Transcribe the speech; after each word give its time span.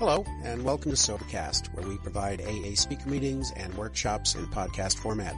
Hello, 0.00 0.24
and 0.44 0.64
welcome 0.64 0.90
to 0.90 0.96
Sobercast, 0.96 1.74
where 1.74 1.86
we 1.86 1.98
provide 1.98 2.40
AA 2.40 2.74
speaker 2.74 3.06
meetings 3.06 3.52
and 3.54 3.74
workshops 3.74 4.34
in 4.34 4.46
podcast 4.46 4.96
format. 4.96 5.36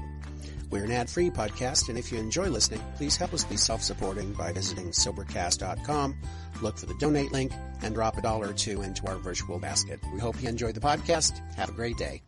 We're 0.71 0.85
an 0.85 0.93
ad-free 0.93 1.31
podcast, 1.31 1.89
and 1.89 1.99
if 1.99 2.13
you 2.13 2.21
enjoy 2.21 2.47
listening, 2.47 2.81
please 2.95 3.17
help 3.17 3.35
us 3.35 3.43
be 3.43 3.57
self-supporting 3.57 4.35
by 4.35 4.53
visiting 4.53 4.93
Sobercast.com, 4.93 6.17
look 6.63 6.79
for 6.79 6.87
the 6.87 6.95
donate 7.01 7.33
link, 7.33 7.51
and 7.83 7.93
drop 7.93 8.17
a 8.19 8.23
dollar 8.23 8.51
or 8.51 8.53
two 8.53 8.83
into 8.83 9.05
our 9.09 9.17
virtual 9.17 9.59
basket. 9.59 9.99
We 10.15 10.21
hope 10.21 10.41
you 10.41 10.49
enjoy 10.49 10.71
the 10.71 10.79
podcast. 10.79 11.41
Have 11.57 11.71
a 11.71 11.73
great 11.73 11.97
day. 11.97 12.23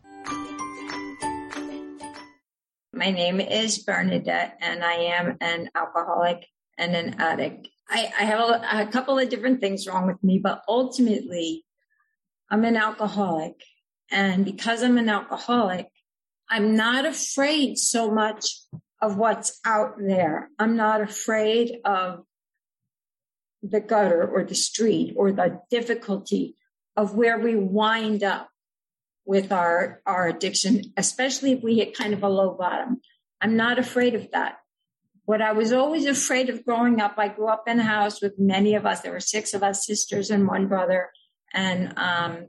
My 2.91 3.11
name 3.11 3.39
is 3.39 3.77
Bernadette, 3.77 4.57
and 4.59 4.83
I 4.83 4.95
am 4.95 5.37
an 5.39 5.69
alcoholic 5.73 6.45
and 6.77 6.97
an 6.97 7.15
addict. 7.17 7.69
I, 7.89 8.11
I 8.19 8.23
have 8.25 8.39
a, 8.41 8.81
a 8.81 8.87
couple 8.87 9.17
of 9.17 9.29
different 9.29 9.61
things 9.61 9.87
wrong 9.87 10.05
with 10.05 10.21
me, 10.21 10.37
but 10.43 10.63
ultimately, 10.67 11.61
I'm 12.49 12.63
an 12.63 12.77
alcoholic. 12.77 13.63
And 14.11 14.45
because 14.45 14.83
I'm 14.83 14.97
an 14.97 15.09
alcoholic, 15.09 15.89
I'm 16.49 16.75
not 16.75 17.05
afraid 17.05 17.77
so 17.77 18.11
much 18.11 18.59
of 19.01 19.17
what's 19.17 19.59
out 19.65 19.95
there. 19.97 20.49
I'm 20.59 20.75
not 20.75 21.01
afraid 21.01 21.79
of 21.83 22.23
the 23.63 23.79
gutter 23.79 24.27
or 24.27 24.43
the 24.43 24.55
street 24.55 25.15
or 25.17 25.31
the 25.31 25.61
difficulty 25.69 26.55
of 26.95 27.15
where 27.15 27.39
we 27.39 27.55
wind 27.55 28.23
up 28.23 28.49
with 29.25 29.51
our, 29.51 30.01
our 30.05 30.27
addiction, 30.27 30.93
especially 30.97 31.53
if 31.53 31.63
we 31.63 31.77
hit 31.77 31.97
kind 31.97 32.13
of 32.13 32.23
a 32.23 32.29
low 32.29 32.53
bottom. 32.53 33.01
I'm 33.41 33.57
not 33.57 33.79
afraid 33.79 34.13
of 34.13 34.31
that. 34.31 34.57
What 35.25 35.41
I 35.41 35.53
was 35.53 35.73
always 35.73 36.05
afraid 36.05 36.49
of 36.49 36.63
growing 36.63 37.01
up, 37.01 37.15
I 37.17 37.29
grew 37.29 37.47
up 37.47 37.67
in 37.67 37.79
a 37.79 37.83
house 37.83 38.21
with 38.21 38.37
many 38.37 38.75
of 38.75 38.85
us. 38.85 39.01
There 39.01 39.11
were 39.11 39.19
six 39.19 39.55
of 39.55 39.63
us 39.63 39.85
sisters 39.85 40.29
and 40.29 40.47
one 40.47 40.67
brother 40.67 41.09
and 41.53 41.97
um, 41.97 42.47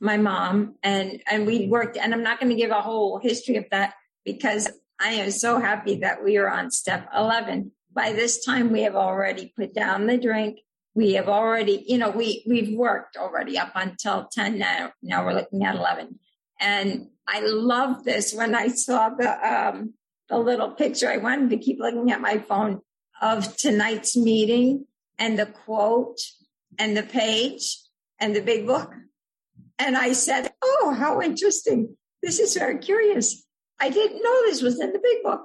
my 0.00 0.16
mom, 0.16 0.76
and 0.82 1.22
and 1.30 1.46
we 1.46 1.66
worked. 1.68 1.96
And 1.96 2.12
I'm 2.12 2.22
not 2.22 2.40
going 2.40 2.50
to 2.50 2.56
give 2.56 2.70
a 2.70 2.80
whole 2.80 3.18
history 3.18 3.56
of 3.56 3.66
that 3.70 3.94
because 4.24 4.68
I 5.00 5.10
am 5.10 5.30
so 5.30 5.58
happy 5.60 5.96
that 6.00 6.24
we 6.24 6.36
are 6.36 6.50
on 6.50 6.70
step 6.70 7.08
11. 7.16 7.72
By 7.92 8.12
this 8.12 8.44
time, 8.44 8.70
we 8.70 8.82
have 8.82 8.96
already 8.96 9.52
put 9.56 9.74
down 9.74 10.06
the 10.06 10.18
drink. 10.18 10.60
We 10.94 11.14
have 11.14 11.28
already, 11.28 11.84
you 11.86 11.98
know, 11.98 12.10
we 12.10 12.44
we've 12.46 12.76
worked 12.76 13.16
already 13.16 13.58
up 13.58 13.72
until 13.74 14.28
10. 14.30 14.58
Now, 14.58 14.92
now 15.02 15.24
we're 15.24 15.34
looking 15.34 15.64
at 15.64 15.76
11. 15.76 16.18
And 16.60 17.08
I 17.26 17.40
love 17.40 18.04
this 18.04 18.34
when 18.34 18.54
I 18.54 18.68
saw 18.68 19.10
the 19.10 19.30
um, 19.48 19.94
the 20.28 20.38
little 20.38 20.70
picture. 20.70 21.10
I 21.10 21.18
wanted 21.18 21.50
to 21.50 21.58
keep 21.58 21.78
looking 21.78 22.10
at 22.10 22.20
my 22.20 22.38
phone 22.38 22.80
of 23.20 23.56
tonight's 23.56 24.16
meeting 24.16 24.86
and 25.18 25.38
the 25.38 25.46
quote 25.46 26.20
and 26.78 26.96
the 26.96 27.02
page 27.02 27.76
and 28.20 28.34
the 28.34 28.42
big 28.42 28.66
book. 28.66 28.92
And 29.78 29.96
I 29.96 30.12
said, 30.12 30.52
Oh, 30.62 30.94
how 30.98 31.20
interesting. 31.20 31.96
This 32.22 32.38
is 32.38 32.56
very 32.56 32.78
curious. 32.78 33.44
I 33.80 33.90
didn't 33.90 34.22
know 34.22 34.42
this 34.42 34.62
was 34.62 34.80
in 34.80 34.92
the 34.92 34.98
big 34.98 35.22
book. 35.22 35.42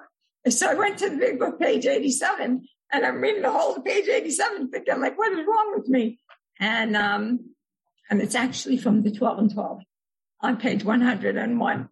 So 0.49 0.69
I 0.69 0.73
went 0.73 0.97
to 0.99 1.09
the 1.09 1.17
big 1.17 1.39
book, 1.39 1.59
page 1.59 1.85
87, 1.85 2.67
and 2.91 3.05
I'm 3.05 3.21
reading 3.21 3.43
the 3.43 3.51
whole 3.51 3.79
page 3.79 4.07
87, 4.07 4.69
thinking 4.69 4.99
like, 4.99 5.17
what 5.17 5.31
is 5.31 5.45
wrong 5.47 5.73
with 5.75 5.87
me? 5.87 6.19
And, 6.59 6.97
um, 6.97 7.51
and 8.09 8.21
it's 8.21 8.35
actually 8.35 8.77
from 8.77 9.03
the 9.03 9.11
12 9.11 9.39
and 9.39 9.53
12 9.53 9.81
on 10.41 10.57
page 10.57 10.83
101. 10.83 11.89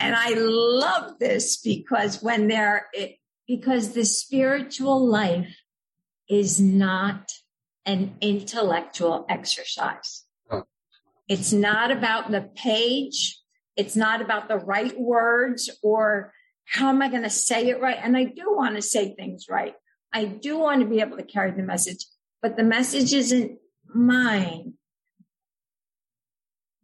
And 0.00 0.14
I 0.16 0.34
love 0.36 1.18
this 1.18 1.56
because 1.56 2.22
when 2.22 2.46
they're, 2.46 2.86
it, 2.92 3.16
because 3.48 3.94
the 3.94 4.04
spiritual 4.04 5.04
life 5.04 5.56
is 6.28 6.60
not 6.60 7.32
an 7.88 8.14
intellectual 8.20 9.24
exercise. 9.30 10.24
Oh. 10.50 10.64
It's 11.26 11.54
not 11.54 11.90
about 11.90 12.30
the 12.30 12.42
page. 12.54 13.40
It's 13.76 13.96
not 13.96 14.20
about 14.20 14.46
the 14.46 14.58
right 14.58 14.98
words 15.00 15.70
or 15.82 16.34
how 16.66 16.90
am 16.90 17.00
I 17.00 17.08
going 17.08 17.22
to 17.22 17.30
say 17.30 17.68
it 17.68 17.80
right? 17.80 17.96
And 18.00 18.14
I 18.14 18.24
do 18.24 18.54
want 18.54 18.76
to 18.76 18.82
say 18.82 19.14
things 19.14 19.46
right. 19.48 19.72
I 20.12 20.26
do 20.26 20.58
want 20.58 20.82
to 20.82 20.86
be 20.86 21.00
able 21.00 21.16
to 21.16 21.22
carry 21.22 21.50
the 21.50 21.62
message, 21.62 22.04
but 22.42 22.58
the 22.58 22.62
message 22.62 23.14
isn't 23.14 23.58
mine. 23.86 24.74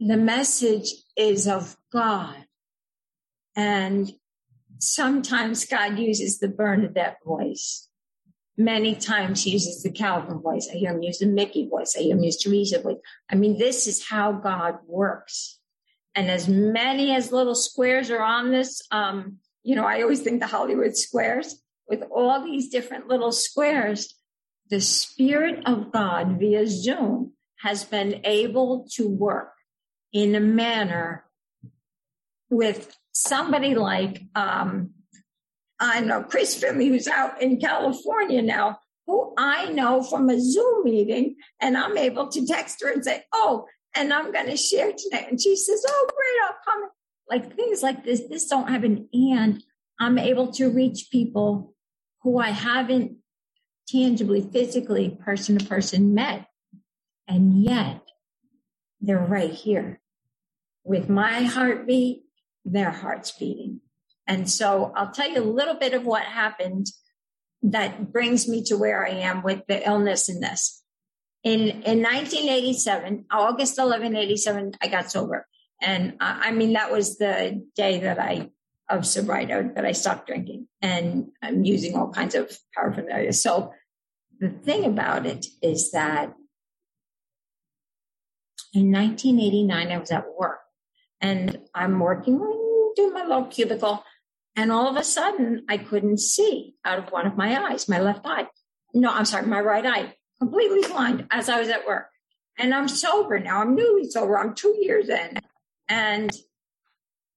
The 0.00 0.16
message 0.16 0.90
is 1.18 1.46
of 1.46 1.76
God. 1.92 2.46
And 3.54 4.10
sometimes 4.78 5.66
God 5.66 5.98
uses 5.98 6.38
the 6.38 6.48
Bernadette 6.48 7.18
voice 7.24 7.88
many 8.56 8.94
times 8.94 9.42
he 9.42 9.50
uses 9.50 9.82
the 9.82 9.90
Calvin 9.90 10.38
voice. 10.40 10.68
I 10.72 10.76
hear 10.76 10.92
him 10.92 11.02
use 11.02 11.18
the 11.18 11.26
Mickey 11.26 11.68
voice. 11.68 11.94
I 11.96 12.02
hear 12.02 12.16
him 12.16 12.22
use 12.22 12.36
Teresa 12.36 12.80
voice. 12.80 12.98
I 13.30 13.34
mean, 13.34 13.58
this 13.58 13.86
is 13.86 14.06
how 14.06 14.32
God 14.32 14.78
works. 14.86 15.58
And 16.14 16.30
as 16.30 16.48
many 16.48 17.14
as 17.14 17.32
little 17.32 17.56
squares 17.56 18.10
are 18.10 18.22
on 18.22 18.52
this, 18.52 18.82
um, 18.90 19.38
you 19.64 19.74
know, 19.74 19.84
I 19.84 20.02
always 20.02 20.20
think 20.20 20.40
the 20.40 20.46
Hollywood 20.46 20.96
squares 20.96 21.60
with 21.88 22.02
all 22.10 22.44
these 22.44 22.68
different 22.68 23.08
little 23.08 23.32
squares, 23.32 24.14
the 24.70 24.80
spirit 24.80 25.66
of 25.66 25.92
God 25.92 26.38
via 26.38 26.66
Zoom 26.66 27.32
has 27.58 27.84
been 27.84 28.20
able 28.24 28.86
to 28.92 29.08
work 29.08 29.52
in 30.12 30.34
a 30.34 30.40
manner 30.40 31.24
with 32.50 32.96
somebody 33.12 33.74
like, 33.74 34.22
um, 34.34 34.93
I 35.84 36.00
know 36.00 36.22
Chris 36.22 36.54
Finley, 36.54 36.88
who's 36.88 37.06
out 37.06 37.42
in 37.42 37.60
California 37.60 38.40
now, 38.40 38.78
who 39.06 39.34
I 39.36 39.66
know 39.66 40.02
from 40.02 40.30
a 40.30 40.40
Zoom 40.40 40.84
meeting, 40.84 41.36
and 41.60 41.76
I'm 41.76 41.98
able 41.98 42.28
to 42.28 42.46
text 42.46 42.82
her 42.82 42.90
and 42.90 43.04
say, 43.04 43.22
Oh, 43.34 43.66
and 43.94 44.12
I'm 44.12 44.32
going 44.32 44.46
to 44.46 44.56
share 44.56 44.92
tonight. 44.92 45.26
And 45.28 45.40
she 45.40 45.56
says, 45.56 45.84
Oh, 45.86 46.08
great, 46.08 46.46
I'll 46.46 46.56
come. 46.64 46.90
Like 47.28 47.54
things 47.54 47.82
like 47.82 48.02
this, 48.02 48.22
this 48.28 48.46
don't 48.46 48.70
have 48.70 48.84
an 48.84 49.08
and. 49.12 49.62
I'm 50.00 50.18
able 50.18 50.50
to 50.52 50.70
reach 50.70 51.08
people 51.12 51.74
who 52.22 52.38
I 52.38 52.50
haven't 52.50 53.18
tangibly, 53.86 54.40
physically, 54.40 55.18
person 55.22 55.58
to 55.58 55.66
person 55.66 56.14
met. 56.14 56.46
And 57.28 57.62
yet 57.62 58.00
they're 59.00 59.18
right 59.18 59.52
here 59.52 60.00
with 60.82 61.08
my 61.08 61.42
heartbeat, 61.42 62.22
their 62.64 62.90
heart's 62.90 63.32
beating. 63.32 63.80
And 64.26 64.50
so 64.50 64.92
I'll 64.96 65.10
tell 65.10 65.28
you 65.28 65.42
a 65.42 65.44
little 65.44 65.74
bit 65.74 65.94
of 65.94 66.04
what 66.04 66.22
happened 66.22 66.86
that 67.62 68.12
brings 68.12 68.48
me 68.48 68.62
to 68.64 68.76
where 68.76 69.06
I 69.06 69.10
am 69.10 69.42
with 69.42 69.62
the 69.66 69.86
illness 69.86 70.28
in 70.28 70.40
this. 70.40 70.82
In, 71.42 71.60
in 71.60 72.02
1987, 72.02 73.26
August 73.30 73.78
11, 73.78 74.16
87, 74.16 74.72
I 74.82 74.88
got 74.88 75.10
sober. 75.10 75.46
And 75.82 76.14
I, 76.20 76.52
mean, 76.52 76.72
that 76.74 76.90
was 76.90 77.18
the 77.18 77.66
day 77.76 78.00
that 78.00 78.18
I, 78.18 78.50
of 78.88 79.06
sobriety, 79.06 79.52
that 79.74 79.84
I 79.84 79.92
stopped 79.92 80.26
drinking 80.26 80.68
and 80.80 81.28
I'm 81.42 81.64
using 81.64 81.96
all 81.96 82.10
kinds 82.10 82.34
of 82.34 82.56
paraphernalia. 82.74 83.32
So 83.34 83.72
the 84.40 84.48
thing 84.48 84.84
about 84.84 85.26
it 85.26 85.46
is 85.62 85.90
that 85.90 86.34
in 88.72 88.90
1989, 88.90 89.92
I 89.92 89.98
was 89.98 90.10
at 90.10 90.24
work 90.38 90.60
and 91.20 91.60
I'm 91.74 91.98
working, 92.00 92.38
doing 92.96 93.12
my 93.12 93.22
little 93.22 93.46
cubicle 93.46 94.02
and 94.56 94.70
all 94.70 94.88
of 94.88 94.96
a 94.96 95.04
sudden, 95.04 95.64
I 95.68 95.78
couldn't 95.78 96.18
see 96.18 96.74
out 96.84 96.98
of 96.98 97.10
one 97.10 97.26
of 97.26 97.36
my 97.36 97.70
eyes, 97.70 97.88
my 97.88 98.00
left 98.00 98.24
eye. 98.24 98.46
No, 98.92 99.10
I'm 99.10 99.24
sorry, 99.24 99.46
my 99.46 99.60
right 99.60 99.84
eye, 99.84 100.14
completely 100.38 100.82
blind 100.88 101.26
as 101.30 101.48
I 101.48 101.58
was 101.58 101.68
at 101.68 101.86
work. 101.86 102.06
And 102.56 102.72
I'm 102.72 102.86
sober 102.86 103.40
now. 103.40 103.60
I'm 103.60 103.74
newly 103.74 104.08
sober. 104.08 104.38
I'm 104.38 104.54
two 104.54 104.76
years 104.80 105.08
in. 105.08 105.38
And 105.88 106.30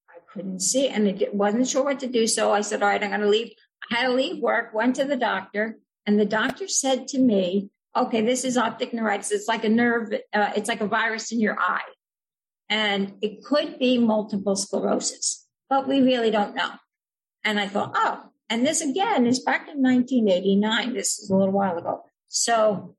I 0.10 0.20
couldn't 0.32 0.62
see 0.62 0.88
and 0.88 1.08
I 1.08 1.28
wasn't 1.34 1.68
sure 1.68 1.84
what 1.84 2.00
to 2.02 2.08
do. 2.08 2.28
So 2.28 2.54
I 2.54 2.62
said, 2.62 2.84
all 2.84 2.90
right, 2.90 3.04
I'm 3.04 3.10
going 3.10 3.22
to 3.22 3.28
leave. 3.28 3.52
I 3.92 3.96
had 3.96 4.08
to 4.08 4.14
leave 4.14 4.42
work, 4.42 4.74
went 4.74 4.96
to 4.98 5.06
the 5.06 5.18
doctor, 5.18 5.78
and 6.06 6.20
the 6.20 6.26
doctor 6.26 6.68
said 6.68 7.08
to 7.10 7.20
me, 7.20 7.70
okay, 7.96 8.22
this 8.22 8.44
is 8.44 8.58
optic 8.58 8.94
neuritis. 8.94 9.31
It's 9.31 9.48
like 9.48 9.63
a 9.63 9.70
nerve, 9.70 10.13
uh, 10.34 10.52
it's 10.56 10.70
like 10.70 10.81
a 10.81 10.88
virus 10.88 11.31
in 11.31 11.40
your 11.40 11.60
eye. 11.60 11.81
And 12.70 13.13
it 13.22 13.44
could 13.44 13.80
be 13.80 13.98
multiple 13.98 14.56
sclerosis, 14.56 15.48
but 15.70 15.88
we 15.88 16.02
really 16.02 16.31
don't 16.31 16.56
know. 16.56 16.72
And 17.48 17.62
I 17.62 17.68
thought, 17.70 17.94
oh, 17.96 18.24
and 18.50 18.68
this 18.68 18.82
again 18.82 19.26
is 19.26 19.40
back 19.40 19.70
in 19.70 19.82
1989. 19.82 20.94
This 20.94 21.18
is 21.18 21.30
a 21.30 21.36
little 21.36 21.54
while 21.54 21.78
ago. 21.78 22.04
So 22.28 22.98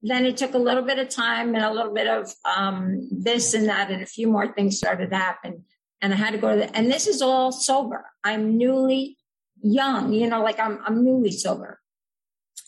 then 0.00 0.24
it 0.26 0.36
took 0.36 0.54
a 0.54 0.58
little 0.58 0.84
bit 0.84 1.00
of 1.00 1.08
time 1.08 1.56
and 1.56 1.64
a 1.64 1.72
little 1.72 1.92
bit 1.92 2.06
of 2.06 2.32
um, 2.44 3.08
this 3.10 3.54
and 3.54 3.68
that, 3.68 3.90
and 3.90 4.00
a 4.00 4.06
few 4.06 4.28
more 4.28 4.46
things 4.46 4.78
started 4.78 5.10
to 5.10 5.16
happen. 5.16 5.64
And 6.00 6.12
I 6.14 6.16
had 6.16 6.34
to 6.34 6.38
go 6.38 6.52
to 6.52 6.56
the, 6.56 6.76
and 6.76 6.88
this 6.88 7.08
is 7.08 7.20
all 7.20 7.50
sober. 7.50 8.04
I'm 8.22 8.56
newly 8.58 9.16
young, 9.60 10.12
you 10.12 10.28
know, 10.28 10.40
like 10.40 10.60
I'm, 10.60 10.78
I'm 10.86 11.04
newly 11.04 11.32
sober. 11.32 11.80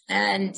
And 0.09 0.57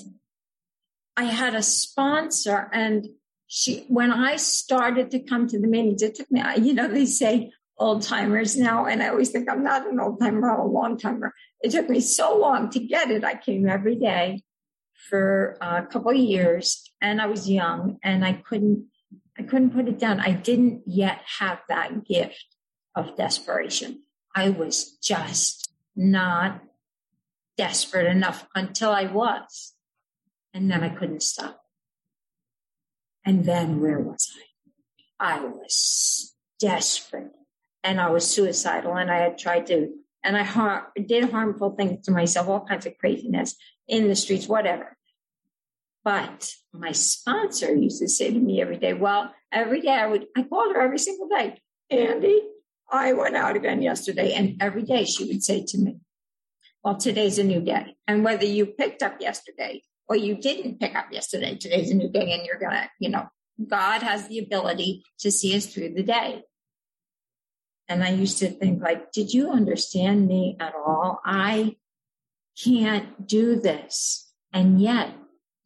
I 1.15 1.25
had 1.25 1.55
a 1.55 1.63
sponsor 1.63 2.71
and 2.73 3.07
she, 3.49 3.85
when 3.89 4.11
I 4.11 4.37
started 4.37 5.11
to 5.11 5.19
come 5.19 5.47
to 5.49 5.61
the 5.61 5.69
meetings, 5.69 6.01
it 6.01 6.15
took 6.15 6.31
me, 6.31 6.43
you 6.57 6.73
know, 6.73 6.89
they 6.89 7.05
say, 7.05 7.53
old 7.83 8.03
timers 8.03 8.57
now. 8.57 8.87
And 8.87 9.03
I 9.03 9.09
always 9.09 9.31
think 9.31 9.51
I'm 9.51 9.65
not 9.65 9.87
an 9.87 9.99
old 9.99 10.21
timer, 10.21 10.51
I'm 10.51 10.61
a 10.61 10.67
long 10.67 10.97
timer. 10.97 11.35
It 11.61 11.73
took 11.73 11.89
me 11.89 12.01
so 12.01 12.39
long 12.39 12.71
to 12.71 12.79
get 12.79 13.11
it. 13.11 13.25
I 13.25 13.35
came 13.35 13.69
every 13.69 13.97
day 13.97 14.43
for 15.09 15.59
a 15.61 15.85
couple 15.85 16.13
of 16.13 16.17
years 16.17 16.89
and 17.01 17.21
I 17.21 17.27
was 17.27 17.51
young 17.51 17.99
and 18.05 18.25
I 18.25 18.35
couldn't, 18.35 18.87
I 19.37 19.43
couldn't 19.43 19.71
put 19.71 19.89
it 19.89 19.99
down. 19.99 20.21
I 20.21 20.31
didn't 20.31 20.83
yet 20.87 21.21
have 21.39 21.59
that 21.69 22.07
gift 22.07 22.47
of 22.95 23.17
desperation. 23.17 24.03
I 24.35 24.51
was 24.51 24.97
just 25.03 25.69
not 25.97 26.63
desperate 27.57 28.07
enough 28.07 28.47
until 28.55 28.93
I 28.93 29.07
was. 29.07 29.75
And 30.55 30.71
then 30.71 30.85
I 30.85 30.91
couldn't 30.91 31.23
stop. 31.23 31.63
And 33.25 33.45
then 33.45 33.81
where 33.81 33.99
was 33.99 34.31
I? 35.21 35.35
I 35.35 35.41
was 35.45 36.35
desperate 36.61 37.33
and 37.85 38.01
I 38.01 38.11
was 38.11 38.29
suicidal 38.29 38.95
and 38.97 39.11
I 39.11 39.19
had 39.19 39.39
tried 39.39 39.67
to, 39.69 39.89
and 40.23 40.37
I 40.37 40.43
har- 40.43 40.93
did 41.07 41.31
harmful 41.31 41.71
things 41.71 42.05
to 42.07 42.13
myself, 42.13 42.49
all 42.49 42.67
kinds 42.67 42.87
of 42.87 42.99
craziness 42.99 43.57
in 43.89 44.09
the 44.09 44.17
streets, 44.17 44.47
whatever. 44.47 44.97
But 46.05 46.53
my 46.73 46.93
sponsor 46.93 47.75
used 47.75 48.01
to 48.01 48.09
say 48.09 48.33
to 48.33 48.39
me 48.39 48.61
every 48.61 48.79
day, 48.79 48.93
well, 48.93 49.33
every 49.53 49.81
day 49.81 49.91
I 49.91 50.07
would, 50.07 50.27
I 50.37 50.43
called 50.43 50.75
her 50.75 50.81
every 50.81 50.99
single 50.99 51.29
day, 51.29 51.59
Andy, 51.91 52.43
I 52.91 53.13
went 53.13 53.37
out 53.37 53.57
again 53.57 53.83
yesterday. 53.83 54.33
And 54.35 54.61
every 54.61 54.83
day 54.83 55.05
she 55.05 55.25
would 55.25 55.43
say 55.43 55.65
to 55.65 55.79
me, 55.79 55.99
well, 56.83 56.97
today's 56.97 57.39
a 57.39 57.45
new 57.45 57.61
day. 57.61 57.97
And 58.09 58.25
whether 58.25 58.45
you 58.45 58.67
picked 58.67 59.03
up 59.03 59.21
yesterday 59.21 59.83
or 60.09 60.17
you 60.17 60.37
didn't 60.37 60.81
pick 60.81 60.95
up 60.97 61.13
yesterday, 61.13 61.57
today's 61.57 61.91
a 61.91 61.95
new 61.95 62.09
day 62.09 62.33
and 62.33 62.45
you're 62.45 62.59
going 62.59 62.73
to, 62.73 62.89
you 62.99 63.09
know, 63.09 63.29
God 63.69 64.03
has 64.03 64.29
the 64.29 64.41
ability 64.41 65.05
to 65.21 65.31
see 65.31 65.57
us 65.57 65.67
through 65.67 65.95
the 65.95 66.03
day. 66.03 66.43
And 67.93 68.03
I 68.03 68.09
used 68.09 68.39
to 68.39 68.49
think 68.49 68.83
like, 68.83 69.13
did 69.13 69.35
you 69.35 69.51
understand 69.51 70.27
me 70.27 70.57
at 70.59 70.73
all? 70.75 71.21
I 71.27 71.77
can't 72.65 73.29
do 73.29 73.61
this. 73.61 74.33
And 74.51 74.81
yet 74.81 75.15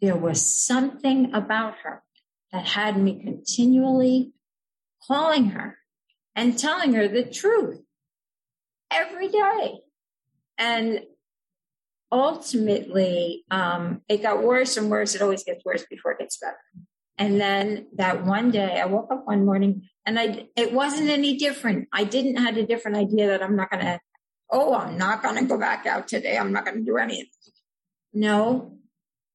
there 0.00 0.16
was 0.16 0.44
something 0.44 1.32
about 1.32 1.74
her 1.84 2.02
that 2.50 2.66
had 2.66 3.00
me 3.00 3.22
continually 3.22 4.32
calling 5.06 5.50
her 5.50 5.78
and 6.34 6.58
telling 6.58 6.94
her 6.94 7.06
the 7.06 7.22
truth 7.22 7.80
every 8.90 9.28
day. 9.28 9.74
And 10.58 11.02
ultimately, 12.10 13.44
um, 13.52 14.00
it 14.08 14.20
got 14.20 14.42
worse 14.42 14.76
and 14.76 14.90
worse. 14.90 15.14
It 15.14 15.22
always 15.22 15.44
gets 15.44 15.64
worse 15.64 15.84
before 15.88 16.10
it 16.12 16.18
gets 16.18 16.38
better. 16.38 16.58
And 17.18 17.40
then 17.40 17.86
that 17.94 18.26
one 18.26 18.50
day 18.50 18.80
I 18.80 18.86
woke 18.86 19.12
up 19.12 19.28
one 19.28 19.46
morning 19.46 19.88
and 20.06 20.18
I, 20.18 20.48
it 20.56 20.72
wasn't 20.72 21.10
any 21.10 21.36
different. 21.36 21.88
I 21.92 22.04
didn't 22.04 22.36
have 22.36 22.56
a 22.56 22.64
different 22.64 22.96
idea 22.96 23.26
that 23.26 23.42
I'm 23.42 23.56
not 23.56 23.70
going 23.70 23.84
to, 23.84 24.00
oh, 24.50 24.74
I'm 24.74 24.96
not 24.96 25.22
going 25.22 25.36
to 25.36 25.44
go 25.44 25.58
back 25.58 25.84
out 25.84 26.06
today. 26.06 26.38
I'm 26.38 26.52
not 26.52 26.64
going 26.64 26.78
to 26.78 26.84
do 26.84 26.96
anything. 26.96 27.26
No, 28.14 28.78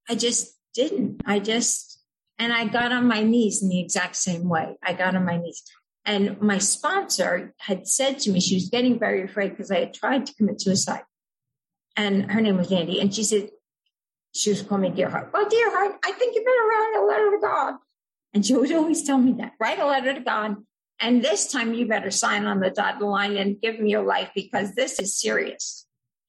I 0.10 0.16
just 0.16 0.58
didn't. 0.74 1.22
I 1.26 1.40
just, 1.40 2.02
and 2.40 2.54
I 2.54 2.66
got 2.66 2.94
on 2.94 3.06
my 3.06 3.22
knees 3.22 3.62
in 3.62 3.70
the 3.70 3.82
exact 3.82 4.16
same 4.16 4.48
way. 4.48 4.78
I 4.82 4.94
got 4.94 5.16
on 5.16 5.26
my 5.26 5.38
knees. 5.38 5.62
And 6.06 6.42
my 6.42 6.58
sponsor 6.58 7.54
had 7.60 7.88
said 7.88 8.20
to 8.20 8.32
me, 8.32 8.40
she 8.40 8.56
was 8.56 8.70
getting 8.70 8.98
very 8.98 9.24
afraid 9.24 9.50
because 9.50 9.70
I 9.70 9.82
had 9.82 9.94
tried 9.94 10.26
to 10.26 10.34
commit 10.34 10.62
suicide. 10.62 11.04
And 11.96 12.32
her 12.32 12.42
name 12.42 12.58
was 12.58 12.72
Andy. 12.72 13.02
And 13.02 13.14
she 13.14 13.24
said, 13.24 13.50
she 14.34 14.50
was 14.50 14.62
calling 14.62 14.84
me 14.84 14.90
Dear 14.90 15.10
Heart. 15.10 15.32
Well, 15.34 15.48
Dear 15.50 15.70
Heart, 15.70 15.98
I 16.04 16.12
think 16.14 16.34
you 16.34 16.42
better 16.42 16.68
write 16.68 17.02
a 17.02 17.06
letter 17.06 17.32
to 17.32 17.42
God. 17.42 17.74
And 18.34 18.46
she 18.46 18.56
would 18.56 18.72
always 18.72 19.04
tell 19.04 19.18
me 19.18 19.34
that 19.34 19.54
write 19.60 19.80
a 19.80 19.86
letter 19.86 20.14
to 20.14 20.22
God. 20.22 20.58
And 21.00 21.24
this 21.24 21.52
time 21.52 21.74
you 21.74 21.88
better 21.88 22.12
sign 22.12 22.46
on 22.46 22.60
the 22.60 22.70
dotted 22.70 23.02
line 23.02 23.36
and 23.36 23.60
give 23.60 23.80
me 23.80 23.92
your 23.92 24.04
life 24.04 24.30
because 24.36 24.76
this 24.76 25.00
is 25.00 25.20
serious. 25.20 25.88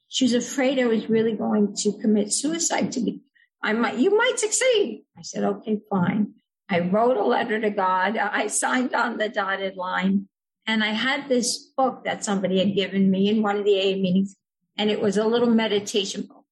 She 0.08 0.24
was 0.24 0.34
afraid 0.34 0.78
I 0.78 0.86
was 0.86 1.08
really 1.08 1.34
going 1.34 1.74
to 1.76 1.98
commit 2.00 2.32
suicide 2.32 2.92
to 2.92 3.00
be. 3.00 3.20
I 3.62 3.72
might, 3.74 3.98
you 3.98 4.16
might 4.16 4.38
succeed. 4.38 5.04
I 5.16 5.22
said, 5.22 5.44
okay, 5.44 5.80
fine. 5.88 6.34
I 6.68 6.80
wrote 6.80 7.16
a 7.16 7.24
letter 7.24 7.60
to 7.60 7.70
God. 7.70 8.16
I 8.16 8.46
signed 8.46 8.94
on 8.94 9.18
the 9.18 9.28
dotted 9.28 9.76
line 9.76 10.28
and 10.66 10.82
I 10.82 10.88
had 10.92 11.28
this 11.28 11.58
book 11.76 12.04
that 12.04 12.24
somebody 12.24 12.58
had 12.58 12.74
given 12.74 13.10
me 13.10 13.28
in 13.28 13.42
one 13.42 13.56
of 13.56 13.64
the 13.64 13.78
AA 13.78 13.96
meetings 13.96 14.36
and 14.78 14.90
it 14.90 15.00
was 15.00 15.16
a 15.16 15.26
little 15.26 15.50
meditation 15.50 16.22
book. 16.22 16.44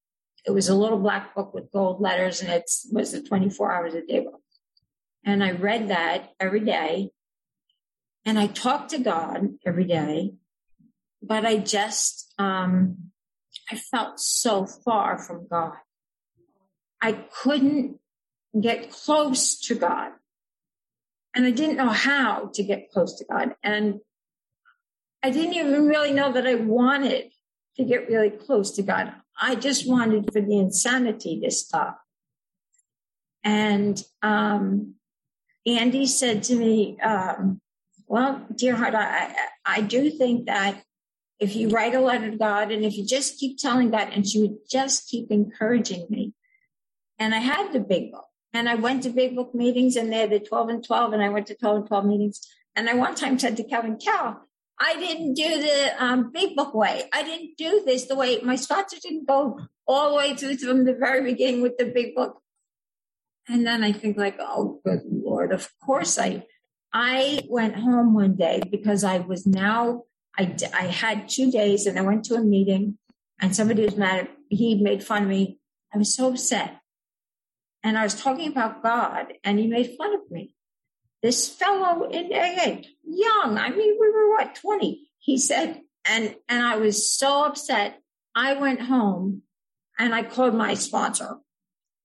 It 0.45 0.51
was 0.51 0.69
a 0.69 0.75
little 0.75 0.99
black 0.99 1.35
book 1.35 1.53
with 1.53 1.71
gold 1.71 2.01
letters 2.01 2.41
and 2.41 2.49
it 2.51 2.69
was 2.91 3.11
the 3.11 3.21
24 3.21 3.71
hours 3.71 3.93
a 3.93 4.05
day 4.05 4.19
book. 4.19 4.40
And 5.23 5.43
I 5.43 5.51
read 5.51 5.89
that 5.89 6.33
every 6.39 6.61
day 6.61 7.11
and 8.25 8.37
I 8.37 8.47
talked 8.47 8.91
to 8.91 8.99
God 8.99 9.47
every 9.65 9.85
day, 9.85 10.33
but 11.21 11.45
I 11.45 11.57
just, 11.57 12.33
um, 12.37 13.11
I 13.69 13.75
felt 13.75 14.19
so 14.19 14.65
far 14.65 15.17
from 15.17 15.47
God. 15.47 15.73
I 17.01 17.13
couldn't 17.13 17.99
get 18.59 18.91
close 18.91 19.59
to 19.61 19.75
God. 19.75 20.11
And 21.33 21.45
I 21.45 21.51
didn't 21.51 21.77
know 21.77 21.89
how 21.89 22.51
to 22.53 22.63
get 22.63 22.91
close 22.91 23.17
to 23.19 23.25
God. 23.25 23.55
And 23.63 24.01
I 25.23 25.29
didn't 25.29 25.53
even 25.53 25.87
really 25.87 26.11
know 26.11 26.31
that 26.33 26.45
I 26.45 26.55
wanted 26.55 27.31
to 27.77 27.83
get 27.85 28.09
really 28.09 28.29
close 28.29 28.71
to 28.71 28.83
God. 28.83 29.13
I 29.39 29.55
just 29.55 29.87
wanted 29.87 30.31
for 30.31 30.41
the 30.41 30.57
insanity 30.57 31.39
to 31.41 31.51
stop. 31.51 32.01
And 33.43 34.01
um, 34.21 34.95
Andy 35.65 36.05
said 36.05 36.43
to 36.43 36.55
me, 36.55 36.99
um, 37.01 37.61
well, 38.07 38.45
dear 38.55 38.75
heart, 38.75 38.95
I, 38.95 39.33
I 39.65 39.81
do 39.81 40.09
think 40.09 40.47
that 40.47 40.83
if 41.39 41.55
you 41.55 41.69
write 41.69 41.95
a 41.95 42.01
letter 42.01 42.31
to 42.31 42.37
God 42.37 42.71
and 42.71 42.83
if 42.83 42.97
you 42.97 43.05
just 43.05 43.39
keep 43.39 43.57
telling 43.57 43.89
God, 43.89 44.09
and 44.11 44.27
she 44.27 44.41
would 44.41 44.57
just 44.69 45.07
keep 45.07 45.31
encouraging 45.31 46.05
me. 46.09 46.33
And 47.17 47.33
I 47.33 47.39
had 47.39 47.73
the 47.73 47.79
big 47.79 48.11
book 48.11 48.25
and 48.53 48.67
I 48.67 48.75
went 48.75 49.03
to 49.03 49.09
big 49.09 49.35
book 49.35 49.55
meetings 49.55 49.95
and 49.95 50.11
they 50.11 50.19
had 50.19 50.29
the 50.29 50.39
12 50.39 50.69
and 50.69 50.85
12 50.85 51.13
and 51.13 51.23
I 51.23 51.29
went 51.29 51.47
to 51.47 51.55
12 51.55 51.77
and 51.77 51.87
12 51.87 52.05
meetings. 52.05 52.47
And 52.75 52.89
I 52.89 52.93
one 52.93 53.15
time 53.15 53.39
said 53.39 53.57
to 53.57 53.63
Kevin, 53.63 53.97
Cal, 53.97 54.41
I 54.79 54.95
didn't 54.95 55.35
do 55.35 55.61
the 55.61 56.03
um, 56.03 56.31
big 56.31 56.55
book 56.55 56.73
way. 56.73 57.03
I 57.13 57.23
didn't 57.23 57.57
do 57.57 57.83
this 57.85 58.05
the 58.05 58.15
way 58.15 58.39
my 58.41 58.55
sponsor 58.55 58.97
didn't 59.01 59.27
go 59.27 59.59
all 59.87 60.09
the 60.09 60.15
way 60.15 60.35
through 60.35 60.57
from 60.57 60.85
the 60.85 60.93
very 60.93 61.23
beginning 61.23 61.61
with 61.61 61.77
the 61.77 61.85
big 61.85 62.15
book. 62.15 62.41
And 63.47 63.65
then 63.65 63.83
I 63.83 63.91
think 63.91 64.17
like, 64.17 64.37
oh, 64.39 64.79
good 64.85 65.01
Of 65.49 65.69
course 65.83 66.19
I, 66.19 66.45
I 66.93 67.43
went 67.49 67.75
home 67.75 68.13
one 68.13 68.35
day 68.35 68.61
because 68.69 69.03
I 69.03 69.19
was 69.19 69.47
now, 69.47 70.03
I, 70.37 70.55
I 70.73 70.87
had 70.87 71.29
two 71.29 71.49
days 71.49 71.87
and 71.87 71.97
I 71.97 72.03
went 72.03 72.25
to 72.25 72.35
a 72.35 72.43
meeting 72.43 72.97
and 73.41 73.55
somebody 73.55 73.85
was 73.85 73.95
mad 73.95 74.27
he 74.49 74.75
made 74.75 75.03
fun 75.03 75.23
of 75.23 75.29
me. 75.29 75.59
I 75.93 75.97
was 75.97 76.13
so 76.13 76.29
upset. 76.29 76.77
And 77.83 77.97
I 77.97 78.03
was 78.03 78.21
talking 78.21 78.51
about 78.51 78.83
God 78.83 79.33
and 79.43 79.57
he 79.57 79.67
made 79.67 79.95
fun 79.97 80.13
of 80.13 80.29
me. 80.29 80.53
This 81.23 81.47
fellow 81.47 82.09
in 82.09 82.31
AA, 82.33 82.81
young, 83.03 83.57
I 83.57 83.69
mean, 83.69 83.97
we 83.99 84.09
were 84.09 84.29
what, 84.31 84.55
20. 84.55 85.07
He 85.19 85.37
said, 85.37 85.81
and, 86.05 86.35
and 86.49 86.63
I 86.63 86.75
was 86.75 87.11
so 87.11 87.45
upset. 87.45 88.01
I 88.35 88.53
went 88.53 88.81
home 88.81 89.43
and 89.97 90.13
I 90.13 90.23
called 90.23 90.53
my 90.53 90.73
sponsor 90.73 91.37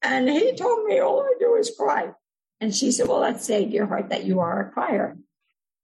and 0.02 0.28
he 0.28 0.54
told 0.54 0.84
me 0.84 1.00
all 1.00 1.20
I 1.20 1.34
do 1.38 1.54
is 1.56 1.74
cry. 1.78 2.10
And 2.60 2.74
she 2.74 2.90
said, 2.90 3.08
well, 3.08 3.20
let's 3.20 3.44
say, 3.44 3.66
dear 3.66 3.86
heart, 3.86 4.08
that 4.08 4.24
you 4.24 4.40
are 4.40 4.60
a 4.60 4.70
crier. 4.70 5.16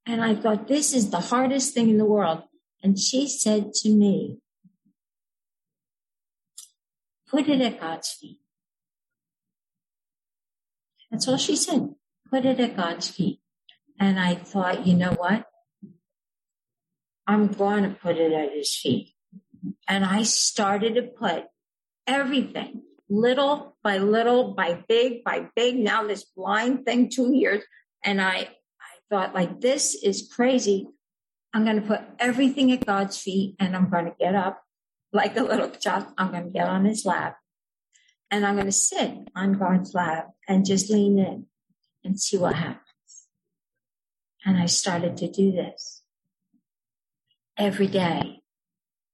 And 0.07 0.23
I 0.23 0.35
thought, 0.35 0.69
this 0.69 0.95
is 0.95 1.11
the 1.11 1.21
hardest 1.21 1.75
thing 1.75 1.91
in 1.91 1.99
the 1.99 2.05
world. 2.05 2.43
And 2.83 2.99
she 2.99 3.29
said 3.29 3.75
to 3.75 3.91
me, 3.91 4.38
put 7.29 7.49
it 7.49 7.61
at 7.61 7.81
God's 7.81 8.11
feet. 8.11 8.38
That's 11.11 11.29
all 11.29 11.37
she 11.37 11.57
said. 11.57 11.95
Put 12.31 12.47
it 12.47 12.59
at 12.59 12.76
God's 12.76 13.09
feet. 13.09 13.41
And 14.00 14.19
I 14.19 14.35
thought, 14.35 14.87
you 14.87 14.95
know 14.95 15.12
what? 15.12 15.47
I'm 17.26 17.49
going 17.49 17.85
to 17.85 17.91
put 17.91 18.17
it 18.17 18.33
at 18.33 18.52
his 18.52 18.75
feet. 18.75 19.14
And 19.87 20.05
I 20.05 20.23
started 20.23 20.95
to 20.97 21.02
put 21.02 21.45
everything 22.07 22.83
little 23.12 23.76
by 23.83 23.99
little 23.99 24.54
by 24.54 24.83
big 24.88 25.23
by 25.23 25.49
big. 25.54 25.76
Now 25.76 26.07
this 26.07 26.25
blind 26.25 26.87
thing, 26.87 27.11
two 27.11 27.35
years. 27.35 27.62
And 28.02 28.21
I, 28.21 28.37
I 28.37 28.95
thought 29.11 29.35
like, 29.35 29.61
this 29.61 29.95
is 29.95 30.31
crazy. 30.35 30.88
I'm 31.52 31.64
going 31.64 31.81
to 31.81 31.87
put 31.87 32.00
everything 32.19 32.73
at 32.73 32.87
God's 32.87 33.19
feet 33.19 33.57
and 33.61 33.76
I'm 33.76 33.90
going 33.90 34.07
to 34.07 34.14
get 34.19 34.35
up 34.35 34.62
like 35.12 35.37
a 35.37 35.42
little 35.42 35.69
child. 35.69 36.07
I'm 36.16 36.31
going 36.31 36.45
to 36.45 36.50
get 36.50 36.66
on 36.66 36.87
his 36.87 37.04
lap 37.04 37.37
and 38.31 38.47
I'm 38.47 38.54
going 38.54 38.66
to 38.66 38.73
sit 38.73 39.28
on 39.37 39.59
God's 39.59 39.92
lap 39.92 40.31
and 40.49 40.64
just 40.64 40.90
lean 40.90 41.19
in 41.19 41.47
and 42.02 42.19
see 42.19 42.38
what 42.38 42.54
happens. 42.54 42.81
And 44.45 44.57
I 44.57 44.66
started 44.66 45.19
to 45.19 45.31
do 45.31 45.52
this 45.52 46.02
every 47.59 47.87
day. 47.87 48.42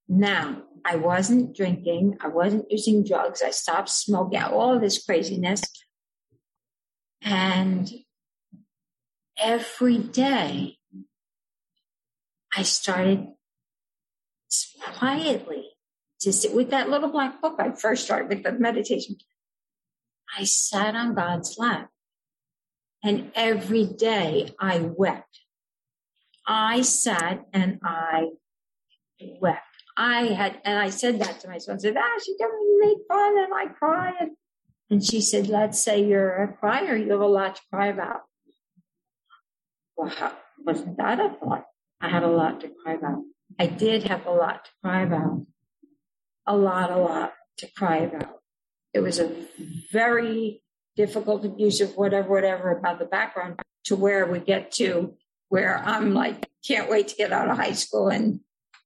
Now, 0.08 0.62
I 0.84 0.96
wasn't 0.96 1.56
drinking. 1.56 2.18
I 2.20 2.28
wasn't 2.28 2.70
using 2.70 3.04
drugs. 3.04 3.42
I 3.42 3.50
stopped 3.50 3.90
smoking, 3.90 4.42
all 4.42 4.78
this 4.78 5.04
craziness. 5.04 5.62
And 7.22 7.90
every 9.38 9.98
day 9.98 10.78
I 12.56 12.62
started 12.62 13.28
quietly 14.96 15.64
to 16.20 16.32
sit 16.32 16.54
with 16.54 16.70
that 16.70 16.88
little 16.88 17.10
black 17.10 17.40
book. 17.40 17.56
I 17.58 17.72
first 17.72 18.04
started 18.04 18.28
with 18.28 18.42
the 18.42 18.52
meditation. 18.52 19.16
I 20.36 20.44
sat 20.44 20.94
on 20.94 21.14
God's 21.14 21.56
lap 21.58 21.90
And 23.02 23.30
every 23.34 23.84
day 23.86 24.54
I 24.58 24.78
wept. 24.80 25.40
I 26.46 26.82
sat 26.82 27.46
and 27.52 27.78
I 27.82 28.30
wept. 29.20 29.67
I 29.98 30.26
had, 30.26 30.60
and 30.64 30.78
I 30.78 30.90
said 30.90 31.20
that 31.20 31.40
to 31.40 31.48
my 31.48 31.58
son, 31.58 31.74
I 31.74 31.78
said, 31.78 31.96
ah, 31.98 32.20
she 32.24 32.36
told 32.38 32.52
me 32.52 32.66
to 32.66 32.86
make 32.86 32.98
fun 33.08 33.36
and 33.36 33.52
I 33.52 33.66
cried. 33.66 34.28
And 34.90 35.04
she 35.04 35.20
said, 35.20 35.48
let's 35.48 35.82
say 35.82 36.04
you're 36.04 36.44
a 36.44 36.52
crier. 36.52 36.96
You 36.96 37.10
have 37.10 37.20
a 37.20 37.26
lot 37.26 37.56
to 37.56 37.62
cry 37.70 37.88
about. 37.88 38.20
Well, 39.96 40.08
how, 40.08 40.32
wasn't 40.64 40.98
that 40.98 41.18
a 41.18 41.30
thought? 41.30 41.64
I 42.00 42.08
had 42.08 42.22
a 42.22 42.28
lot 42.28 42.60
to 42.60 42.68
cry 42.68 42.94
about. 42.94 43.22
I 43.58 43.66
did 43.66 44.04
have 44.04 44.24
a 44.24 44.30
lot 44.30 44.66
to 44.66 44.70
cry 44.84 45.02
about. 45.02 45.44
A 46.46 46.56
lot, 46.56 46.92
a 46.92 46.96
lot 46.96 47.34
to 47.58 47.68
cry 47.72 47.98
about. 47.98 48.38
It 48.94 49.00
was 49.00 49.18
a 49.18 49.32
very 49.90 50.62
difficult, 50.94 51.44
abusive, 51.44 51.96
whatever, 51.96 52.28
whatever 52.28 52.70
about 52.70 53.00
the 53.00 53.04
background 53.04 53.60
to 53.86 53.96
where 53.96 54.26
we 54.26 54.38
get 54.38 54.70
to 54.72 55.14
where 55.48 55.78
I'm 55.78 56.14
like, 56.14 56.48
can't 56.64 56.88
wait 56.88 57.08
to 57.08 57.16
get 57.16 57.32
out 57.32 57.50
of 57.50 57.56
high 57.56 57.72
school 57.72 58.08
and, 58.08 58.40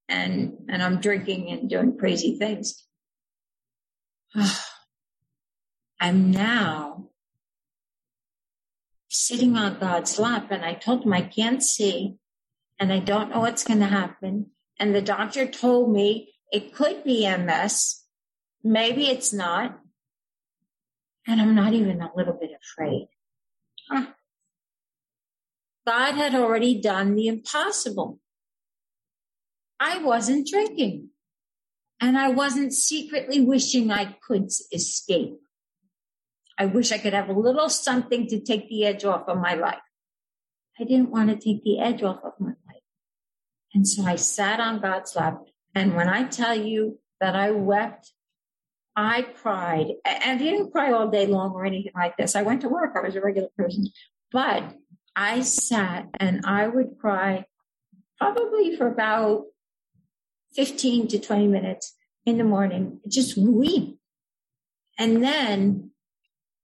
and, 0.08 0.54
and 0.68 0.82
I'm 0.82 1.00
drinking 1.00 1.50
and 1.50 1.70
doing 1.70 1.96
crazy 1.98 2.36
things. 2.38 2.84
I'm 6.00 6.30
now 6.30 7.10
sitting 9.08 9.56
on 9.56 9.78
God's 9.78 10.18
lap 10.18 10.50
and 10.50 10.64
I 10.64 10.74
told 10.74 11.04
him 11.04 11.12
I 11.12 11.22
can't 11.22 11.62
see 11.62 12.16
and 12.78 12.92
I 12.92 12.98
don't 12.98 13.30
know 13.30 13.40
what's 13.40 13.62
going 13.64 13.80
to 13.80 13.86
happen. 13.86 14.50
And 14.78 14.94
the 14.94 15.02
doctor 15.02 15.46
told 15.46 15.92
me 15.92 16.34
it 16.50 16.74
could 16.74 17.04
be 17.04 17.28
MS. 17.28 18.02
Maybe 18.64 19.06
it's 19.06 19.32
not. 19.32 19.78
And 21.26 21.40
I'm 21.40 21.54
not 21.54 21.72
even 21.72 22.00
a 22.00 22.10
little 22.16 22.34
bit 22.34 22.50
afraid. 22.60 23.08
God 25.86 26.14
had 26.14 26.34
already 26.34 26.80
done 26.80 27.14
the 27.14 27.28
impossible. 27.28 28.18
I 29.84 29.98
wasn't 29.98 30.46
drinking 30.46 31.08
and 32.00 32.16
I 32.16 32.28
wasn't 32.28 32.72
secretly 32.72 33.40
wishing 33.40 33.90
I 33.90 34.16
could 34.26 34.48
escape. 34.72 35.40
I 36.56 36.66
wish 36.66 36.92
I 36.92 36.98
could 36.98 37.14
have 37.14 37.28
a 37.28 37.32
little 37.32 37.68
something 37.68 38.28
to 38.28 38.38
take 38.40 38.68
the 38.68 38.84
edge 38.84 39.04
off 39.04 39.28
of 39.28 39.38
my 39.38 39.54
life. 39.54 39.82
I 40.78 40.84
didn't 40.84 41.10
want 41.10 41.30
to 41.30 41.34
take 41.34 41.64
the 41.64 41.80
edge 41.80 42.04
off 42.04 42.20
of 42.22 42.34
my 42.38 42.54
life. 42.68 42.84
And 43.74 43.88
so 43.88 44.04
I 44.04 44.14
sat 44.14 44.60
on 44.60 44.80
God's 44.80 45.16
lap. 45.16 45.40
And 45.74 45.96
when 45.96 46.08
I 46.08 46.28
tell 46.28 46.54
you 46.54 47.00
that 47.20 47.34
I 47.34 47.50
wept, 47.50 48.12
I 48.94 49.22
cried 49.22 49.88
and 50.04 50.40
I 50.40 50.44
didn't 50.44 50.70
cry 50.70 50.92
all 50.92 51.10
day 51.10 51.26
long 51.26 51.54
or 51.54 51.64
anything 51.64 51.92
like 51.96 52.16
this. 52.16 52.36
I 52.36 52.42
went 52.42 52.60
to 52.60 52.68
work. 52.68 52.92
I 52.94 53.00
was 53.00 53.16
a 53.16 53.20
regular 53.20 53.48
person, 53.56 53.88
but 54.30 54.76
I 55.16 55.40
sat 55.40 56.08
and 56.20 56.46
I 56.46 56.68
would 56.68 56.98
cry 57.00 57.46
probably 58.20 58.76
for 58.76 58.86
about 58.86 59.46
15 60.54 61.08
to 61.08 61.18
20 61.18 61.48
minutes 61.48 61.96
in 62.24 62.38
the 62.38 62.44
morning, 62.44 63.00
just 63.08 63.36
weep. 63.36 63.98
And 64.98 65.22
then 65.22 65.90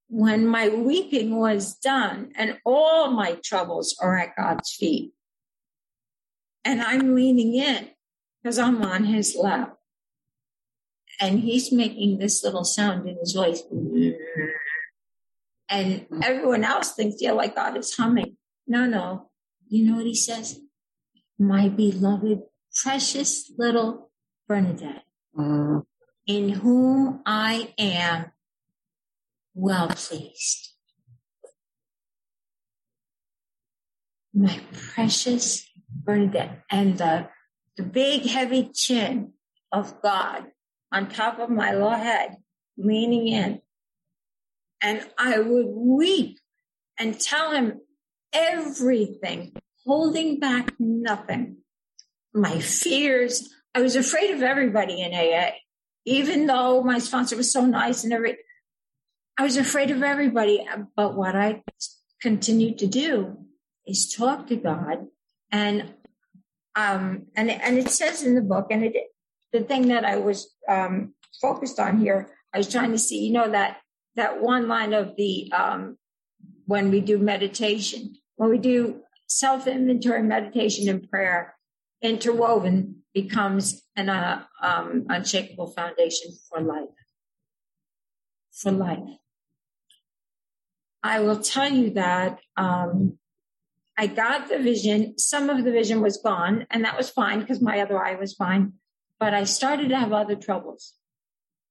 when 0.08 0.46
my 0.46 0.68
weeping 0.68 1.36
was 1.36 1.74
done 1.76 2.32
and 2.36 2.58
all 2.64 3.10
my 3.10 3.38
troubles 3.44 3.96
are 4.00 4.18
at 4.18 4.36
God's 4.36 4.72
feet 4.72 5.12
and 6.64 6.82
I'm 6.82 7.14
leaning 7.14 7.54
in 7.54 7.90
because 8.42 8.58
I'm 8.58 8.82
on 8.82 9.04
his 9.04 9.36
lap 9.36 9.76
and 11.20 11.40
he's 11.40 11.72
making 11.72 12.18
this 12.18 12.44
little 12.44 12.64
sound 12.64 13.08
in 13.08 13.16
his 13.18 13.32
voice. 13.32 13.62
And 15.68 16.06
everyone 16.22 16.64
else 16.64 16.92
thinks, 16.92 17.16
yeah, 17.20 17.32
like 17.32 17.54
God 17.54 17.76
is 17.76 17.94
humming. 17.94 18.36
No, 18.66 18.86
no. 18.86 19.30
You 19.68 19.84
know 19.84 19.96
what 19.96 20.06
he 20.06 20.14
says? 20.14 20.60
My 21.38 21.68
beloved, 21.68 22.42
precious 22.82 23.50
little 23.58 24.10
Bernadette, 24.46 25.04
mm. 25.36 25.84
in 26.26 26.48
whom 26.50 27.22
I 27.26 27.74
am 27.78 28.32
well 29.54 29.88
pleased. 29.88 30.74
My 34.34 34.60
precious 34.72 35.68
Bernadette 35.88 36.62
and 36.70 36.98
the, 36.98 37.28
the 37.76 37.82
big 37.82 38.22
heavy 38.22 38.70
chin 38.72 39.32
of 39.72 40.00
God 40.00 40.46
on 40.92 41.08
top 41.08 41.38
of 41.38 41.50
my 41.50 41.72
little 41.72 41.90
head, 41.90 42.36
leaning 42.76 43.28
in. 43.28 43.60
And 44.80 45.04
I 45.18 45.40
would 45.40 45.66
weep 45.66 46.38
and 46.98 47.18
tell 47.18 47.50
him 47.50 47.80
everything, 48.32 49.54
holding 49.84 50.38
back 50.38 50.74
nothing. 50.78 51.58
My 52.38 52.60
fears. 52.60 53.52
I 53.74 53.82
was 53.82 53.96
afraid 53.96 54.30
of 54.30 54.42
everybody 54.42 55.00
in 55.00 55.12
AA, 55.12 55.50
even 56.04 56.46
though 56.46 56.82
my 56.82 56.98
sponsor 56.98 57.36
was 57.36 57.52
so 57.52 57.66
nice 57.66 58.04
and 58.04 58.12
every, 58.12 58.38
I 59.38 59.42
was 59.42 59.56
afraid 59.56 59.90
of 59.90 60.02
everybody, 60.02 60.66
but 60.96 61.16
what 61.16 61.36
I 61.36 61.62
continued 62.20 62.78
to 62.78 62.86
do 62.86 63.36
is 63.86 64.12
talk 64.12 64.46
to 64.48 64.56
God 64.56 65.06
and 65.50 65.94
um 66.76 67.26
and 67.34 67.50
and 67.50 67.78
it 67.78 67.88
says 67.88 68.22
in 68.22 68.34
the 68.34 68.42
book 68.42 68.66
and 68.70 68.84
it 68.84 68.94
the 69.52 69.60
thing 69.60 69.88
that 69.88 70.04
I 70.04 70.16
was 70.16 70.54
um 70.68 71.14
focused 71.40 71.78
on 71.78 71.98
here 71.98 72.30
I 72.52 72.58
was 72.58 72.70
trying 72.70 72.92
to 72.92 72.98
see 72.98 73.24
you 73.24 73.32
know 73.32 73.50
that 73.50 73.78
that 74.16 74.42
one 74.42 74.68
line 74.68 74.92
of 74.92 75.16
the 75.16 75.50
um 75.52 75.96
when 76.66 76.90
we 76.90 77.00
do 77.00 77.18
meditation 77.18 78.14
when 78.36 78.50
we 78.50 78.58
do 78.58 79.00
self 79.26 79.66
inventory 79.66 80.22
meditation 80.22 80.88
and 80.88 81.08
prayer 81.08 81.54
interwoven 82.02 83.02
becomes 83.14 83.82
an 83.96 84.08
uh, 84.08 84.44
um, 84.62 85.06
unshakable 85.08 85.68
foundation 85.68 86.30
for 86.48 86.60
life 86.60 86.88
for 88.52 88.72
life 88.72 89.18
I 91.02 91.20
will 91.20 91.38
tell 91.38 91.72
you 91.72 91.90
that 91.90 92.40
um, 92.56 93.18
I 93.96 94.06
got 94.06 94.48
the 94.48 94.58
vision. 94.58 95.18
Some 95.18 95.48
of 95.48 95.64
the 95.64 95.70
vision 95.70 96.00
was 96.00 96.16
gone, 96.16 96.66
and 96.70 96.84
that 96.84 96.96
was 96.96 97.10
fine 97.10 97.40
because 97.40 97.60
my 97.60 97.80
other 97.80 98.02
eye 98.02 98.14
was 98.14 98.34
fine. 98.34 98.74
But 99.18 99.34
I 99.34 99.44
started 99.44 99.88
to 99.88 99.98
have 99.98 100.12
other 100.12 100.36
troubles, 100.36 100.94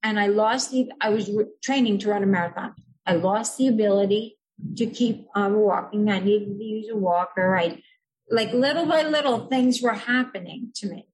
and 0.01 0.19
I 0.19 0.27
lost 0.27 0.71
the. 0.71 0.91
I 1.01 1.09
was 1.09 1.29
re- 1.29 1.45
training 1.61 1.99
to 1.99 2.09
run 2.09 2.23
a 2.23 2.25
marathon. 2.25 2.73
I 3.05 3.13
lost 3.13 3.57
the 3.57 3.67
ability 3.67 4.37
to 4.77 4.85
keep 4.85 5.27
on 5.35 5.57
walking. 5.57 6.09
I 6.09 6.19
needed 6.19 6.57
to 6.57 6.63
use 6.63 6.89
a 6.89 6.97
walker. 6.97 7.57
I 7.57 7.81
like 8.29 8.51
little 8.53 8.85
by 8.85 9.03
little 9.03 9.47
things 9.47 9.81
were 9.81 9.93
happening 9.93 10.71
to 10.75 10.87
me, 10.87 11.07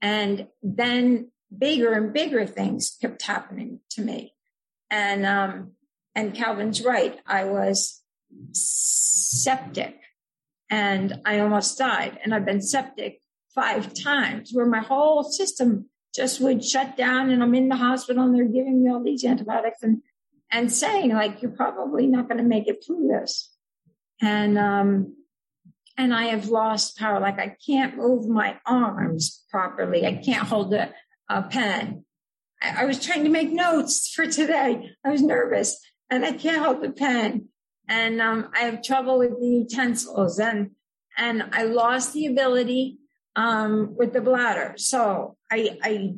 and 0.00 0.48
then 0.62 1.30
bigger 1.56 1.92
and 1.92 2.12
bigger 2.12 2.46
things 2.46 2.96
kept 3.00 3.22
happening 3.22 3.80
to 3.90 4.02
me, 4.02 4.34
and 4.90 5.26
um, 5.26 5.72
and 6.14 6.34
Calvin's 6.34 6.84
right. 6.84 7.18
I 7.26 7.44
was 7.44 8.02
septic 8.52 10.00
and 10.68 11.20
I 11.24 11.38
almost 11.38 11.78
died. 11.78 12.18
And 12.22 12.34
I've 12.34 12.44
been 12.44 12.60
septic 12.60 13.20
five 13.54 13.94
times 13.94 14.50
where 14.52 14.66
my 14.66 14.80
whole 14.80 15.22
system 15.22 15.88
just 16.14 16.40
would 16.40 16.64
shut 16.64 16.96
down 16.96 17.30
and 17.30 17.42
I'm 17.42 17.54
in 17.54 17.68
the 17.68 17.76
hospital 17.76 18.24
and 18.24 18.34
they're 18.34 18.44
giving 18.44 18.82
me 18.82 18.90
all 18.90 19.02
these 19.02 19.24
antibiotics 19.24 19.82
and, 19.82 20.02
and 20.50 20.72
saying 20.72 21.10
like, 21.10 21.40
you're 21.40 21.52
probably 21.52 22.06
not 22.06 22.28
going 22.28 22.38
to 22.38 22.44
make 22.44 22.66
it 22.66 22.84
through 22.84 23.08
this. 23.08 23.54
And, 24.20 24.58
um, 24.58 25.14
and 25.98 26.14
I 26.14 26.26
have 26.26 26.48
lost 26.48 26.96
power. 26.96 27.18
Like 27.20 27.40
I 27.40 27.56
can't 27.66 27.98
move 27.98 28.28
my 28.28 28.58
arms 28.64 29.44
properly. 29.50 30.06
I 30.06 30.14
can't 30.14 30.46
hold 30.46 30.72
a, 30.72 30.94
a 31.28 31.42
pen. 31.42 32.04
I, 32.62 32.82
I 32.82 32.84
was 32.86 33.04
trying 33.04 33.24
to 33.24 33.30
make 33.30 33.50
notes 33.50 34.10
for 34.14 34.26
today. 34.26 34.92
I 35.04 35.10
was 35.10 35.20
nervous 35.20 35.78
and 36.08 36.24
I 36.24 36.32
can't 36.32 36.64
hold 36.64 36.82
the 36.82 36.92
pen. 36.92 37.48
And 37.88 38.22
um, 38.22 38.50
I 38.54 38.60
have 38.60 38.82
trouble 38.82 39.18
with 39.18 39.40
the 39.40 39.46
utensils 39.46 40.38
and 40.38 40.70
and 41.20 41.50
I 41.52 41.64
lost 41.64 42.12
the 42.12 42.26
ability 42.26 42.98
um, 43.34 43.96
with 43.96 44.12
the 44.12 44.20
bladder. 44.20 44.74
So 44.76 45.36
I, 45.50 45.76
I 45.82 46.14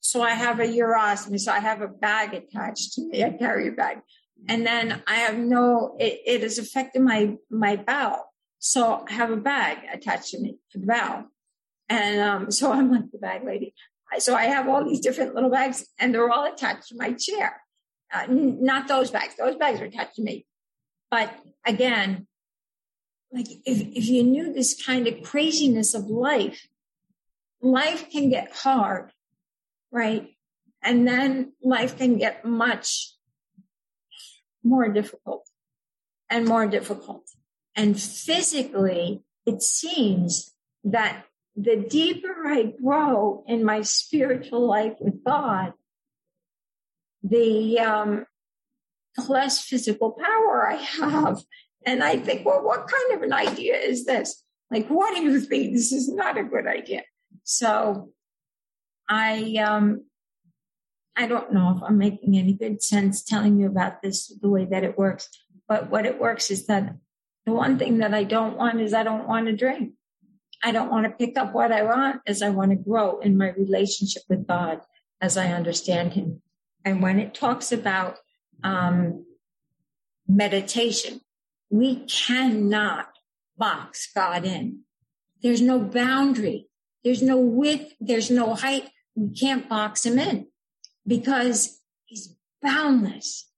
so 0.00 0.20
I 0.20 0.30
have 0.30 0.60
a 0.60 0.66
urostomy. 0.66 1.40
So 1.40 1.52
I 1.52 1.60
have 1.60 1.80
a 1.80 1.88
bag 1.88 2.34
attached 2.34 2.92
to 2.94 3.08
me. 3.08 3.24
I 3.24 3.30
carry 3.30 3.68
a 3.68 3.72
bag, 3.72 4.00
and 4.46 4.66
then 4.66 5.02
I 5.06 5.14
have 5.14 5.38
no. 5.38 5.96
It, 5.98 6.20
it 6.26 6.42
has 6.42 6.58
affected 6.58 7.00
my 7.00 7.36
my 7.50 7.76
bowel. 7.76 8.31
So 8.64 9.04
I 9.08 9.12
have 9.14 9.30
a 9.32 9.36
bag 9.36 9.78
attached 9.92 10.28
to 10.30 10.40
me 10.40 10.58
for 10.70 10.78
the 10.78 10.86
bowel, 10.86 11.24
and 11.88 12.20
um, 12.20 12.50
so 12.52 12.72
I'm 12.76 12.92
like 12.92 13.10
the 13.10 13.18
bag 13.18 13.42
lady. 13.44 13.74
So 14.18 14.36
I 14.36 14.44
have 14.44 14.68
all 14.68 14.84
these 14.84 15.00
different 15.00 15.34
little 15.34 15.50
bags, 15.50 15.84
and 15.98 16.14
they're 16.14 16.30
all 16.30 16.46
attached 16.46 16.88
to 16.88 16.96
my 16.96 17.12
chair. 17.12 17.60
Uh, 18.14 18.26
n- 18.28 18.62
not 18.62 18.86
those 18.86 19.10
bags. 19.10 19.34
Those 19.36 19.56
bags 19.56 19.80
are 19.80 19.86
attached 19.86 20.14
to 20.16 20.22
me. 20.22 20.46
But 21.10 21.34
again, 21.66 22.26
like 23.32 23.48
if, 23.64 23.80
if 23.80 24.06
you 24.08 24.22
knew 24.22 24.52
this 24.52 24.80
kind 24.80 25.08
of 25.08 25.22
craziness 25.22 25.94
of 25.94 26.04
life, 26.06 26.68
life 27.62 28.10
can 28.10 28.28
get 28.30 28.52
hard, 28.54 29.12
right? 29.90 30.28
And 30.82 31.08
then 31.08 31.54
life 31.62 31.96
can 31.96 32.18
get 32.18 32.44
much 32.44 33.14
more 34.62 34.88
difficult. 34.88 35.48
and 36.30 36.46
more 36.46 36.66
difficult. 36.66 37.24
And 37.74 38.00
physically, 38.00 39.22
it 39.46 39.62
seems 39.62 40.54
that 40.84 41.24
the 41.56 41.76
deeper 41.76 42.46
I 42.46 42.72
grow 42.82 43.44
in 43.46 43.64
my 43.64 43.82
spiritual 43.82 44.66
life 44.66 44.94
with 45.00 45.22
God, 45.24 45.72
the 47.22 47.78
um, 47.80 48.26
less 49.28 49.62
physical 49.62 50.12
power 50.12 50.68
I 50.68 50.76
have. 50.76 51.42
And 51.84 52.02
I 52.02 52.16
think, 52.16 52.46
well, 52.46 52.62
what 52.62 52.88
kind 52.88 53.12
of 53.14 53.22
an 53.22 53.32
idea 53.32 53.76
is 53.76 54.04
this? 54.04 54.42
Like, 54.70 54.88
what 54.88 55.14
do 55.14 55.22
you 55.22 55.40
think? 55.40 55.74
This 55.74 55.92
is 55.92 56.12
not 56.12 56.38
a 56.38 56.44
good 56.44 56.66
idea. 56.66 57.02
So 57.44 58.12
I, 59.08 59.56
um, 59.56 60.04
I 61.16 61.26
don't 61.26 61.52
know 61.52 61.74
if 61.76 61.82
I'm 61.82 61.98
making 61.98 62.38
any 62.38 62.54
good 62.54 62.82
sense 62.82 63.22
telling 63.22 63.58
you 63.58 63.66
about 63.66 64.00
this, 64.00 64.28
the 64.40 64.48
way 64.48 64.64
that 64.64 64.84
it 64.84 64.96
works. 64.96 65.28
But 65.68 65.90
what 65.90 66.06
it 66.06 66.20
works 66.20 66.50
is 66.50 66.66
that 66.66 66.94
the 67.46 67.52
one 67.52 67.78
thing 67.78 67.98
that 67.98 68.14
I 68.14 68.24
don't 68.24 68.56
want 68.56 68.80
is 68.80 68.94
I 68.94 69.02
don't 69.02 69.26
want 69.26 69.46
to 69.46 69.56
drink. 69.56 69.92
I 70.62 70.70
don't 70.70 70.90
want 70.90 71.04
to 71.04 71.10
pick 71.10 71.36
up 71.36 71.52
what 71.52 71.72
I 71.72 71.82
want 71.82 72.22
as 72.26 72.40
I 72.40 72.50
want 72.50 72.70
to 72.70 72.76
grow 72.76 73.18
in 73.18 73.36
my 73.36 73.50
relationship 73.50 74.22
with 74.28 74.46
God 74.46 74.80
as 75.20 75.36
I 75.36 75.48
understand 75.48 76.12
Him. 76.12 76.40
And 76.84 77.02
when 77.02 77.18
it 77.18 77.34
talks 77.34 77.72
about 77.72 78.18
um, 78.62 79.24
meditation, 80.28 81.20
we 81.70 82.04
cannot 82.06 83.08
box 83.56 84.08
God 84.14 84.44
in. 84.44 84.80
There's 85.42 85.60
no 85.60 85.78
boundary. 85.80 86.68
There's 87.02 87.22
no 87.22 87.38
width. 87.38 87.94
There's 88.00 88.30
no 88.30 88.54
height. 88.54 88.90
We 89.14 89.34
can't 89.34 89.68
box 89.68 90.06
him 90.06 90.18
in 90.18 90.46
because 91.06 91.80
he's 92.04 92.36
boundless. 92.60 93.48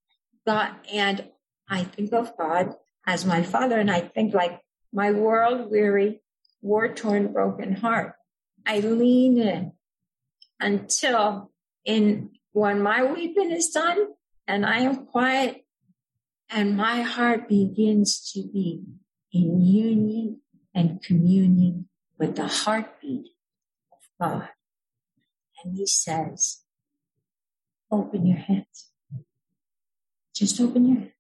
God, 0.47 0.75
and 0.93 1.29
I 1.69 1.85
think 1.85 2.13
of 2.13 2.37
God 2.37 2.75
as 3.07 3.25
my 3.25 3.43
father 3.43 3.79
and 3.79 3.91
I 3.91 4.01
think 4.01 4.35
like 4.35 4.61
my 4.93 5.13
world 5.13 5.71
weary, 5.71 6.23
war 6.63 6.89
torn, 6.89 7.33
broken 7.33 7.75
heart. 7.77 8.15
I 8.67 8.81
lean 8.81 9.39
in 9.39 9.73
until 10.61 11.51
in 11.85 12.31
when 12.53 12.81
my 12.83 13.05
weeping 13.05 13.51
is 13.51 13.69
done 13.71 14.07
and 14.47 14.65
I 14.65 14.79
am 14.79 15.07
quiet 15.07 15.65
and 16.49 16.77
my 16.77 17.03
heart 17.03 17.49
begins 17.49 18.33
to 18.33 18.43
be 18.43 18.83
in 19.33 19.61
union 19.61 20.41
and 20.75 21.03
communion 21.03 21.89
with 22.19 22.37
the 22.37 22.47
heartbeat 22.47 23.27
of 23.93 23.99
God. 24.21 24.49
And 25.63 25.77
he 25.77 25.87
says, 25.87 26.63
open 27.91 28.27
your 28.27 28.39
hands. 28.39 28.91
Just 30.35 30.61
open 30.61 30.89
your 30.89 30.99
hands. 30.99 31.14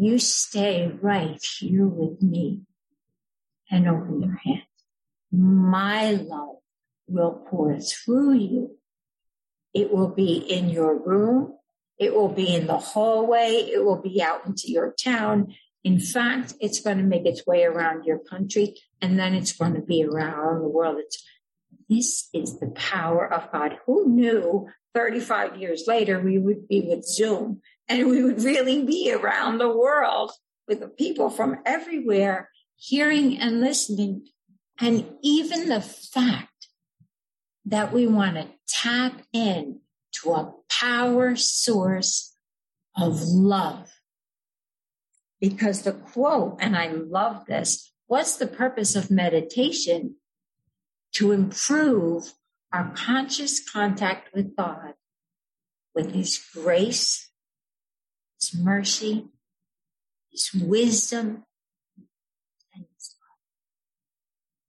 You 0.00 0.18
stay 0.18 0.90
right 1.02 1.38
here 1.58 1.86
with 1.86 2.22
me 2.22 2.62
and 3.70 3.86
open 3.86 4.22
your 4.22 4.40
hand. 4.42 4.62
My 5.30 6.12
love 6.12 6.56
will 7.06 7.44
pour 7.50 7.78
through 7.78 8.32
you. 8.32 8.78
It 9.74 9.92
will 9.92 10.08
be 10.08 10.38
in 10.38 10.70
your 10.70 10.98
room. 10.98 11.52
It 11.98 12.14
will 12.14 12.30
be 12.30 12.54
in 12.54 12.66
the 12.66 12.78
hallway. 12.78 13.68
It 13.70 13.84
will 13.84 14.00
be 14.00 14.22
out 14.22 14.46
into 14.46 14.70
your 14.70 14.94
town. 14.98 15.54
In 15.84 16.00
fact, 16.00 16.54
it's 16.60 16.80
going 16.80 16.96
to 16.96 17.04
make 17.04 17.26
its 17.26 17.46
way 17.46 17.64
around 17.64 18.06
your 18.06 18.20
country 18.20 18.76
and 19.02 19.18
then 19.18 19.34
it's 19.34 19.52
going 19.52 19.74
to 19.74 19.82
be 19.82 20.02
around 20.02 20.62
the 20.62 20.68
world. 20.68 20.96
It's, 20.98 21.22
this 21.90 22.30
is 22.32 22.58
the 22.58 22.68
power 22.68 23.30
of 23.30 23.52
God. 23.52 23.76
Who 23.84 24.08
knew 24.08 24.66
35 24.94 25.58
years 25.58 25.84
later 25.86 26.18
we 26.18 26.38
would 26.38 26.66
be 26.68 26.80
with 26.88 27.04
Zoom 27.04 27.60
and 27.90 28.08
we 28.08 28.22
would 28.22 28.42
really 28.42 28.84
be 28.84 29.12
around 29.12 29.58
the 29.58 29.68
world 29.68 30.30
with 30.68 30.78
the 30.78 30.88
people 30.88 31.28
from 31.28 31.58
everywhere 31.66 32.48
hearing 32.76 33.36
and 33.38 33.60
listening. 33.60 34.28
And 34.80 35.12
even 35.22 35.68
the 35.68 35.80
fact 35.80 36.68
that 37.66 37.92
we 37.92 38.06
want 38.06 38.36
to 38.36 38.46
tap 38.68 39.20
in 39.32 39.80
to 40.22 40.32
a 40.32 40.54
power 40.70 41.34
source 41.34 42.36
of 42.96 43.20
love 43.22 43.90
because 45.40 45.82
the 45.82 45.92
quote, 45.92 46.58
and 46.60 46.76
I 46.76 46.88
love 46.88 47.46
this, 47.46 47.92
what's 48.06 48.36
the 48.36 48.46
purpose 48.46 48.94
of 48.94 49.10
meditation? 49.10 50.16
To 51.14 51.32
improve 51.32 52.34
our 52.72 52.92
conscious 52.94 53.68
contact 53.68 54.32
with 54.32 54.54
God, 54.54 54.94
with 55.94 56.14
His 56.14 56.38
grace, 56.54 57.29
His 58.40 58.54
mercy, 58.54 59.28
His 60.30 60.52
wisdom, 60.54 61.44
and 62.74 62.84
His 62.94 63.14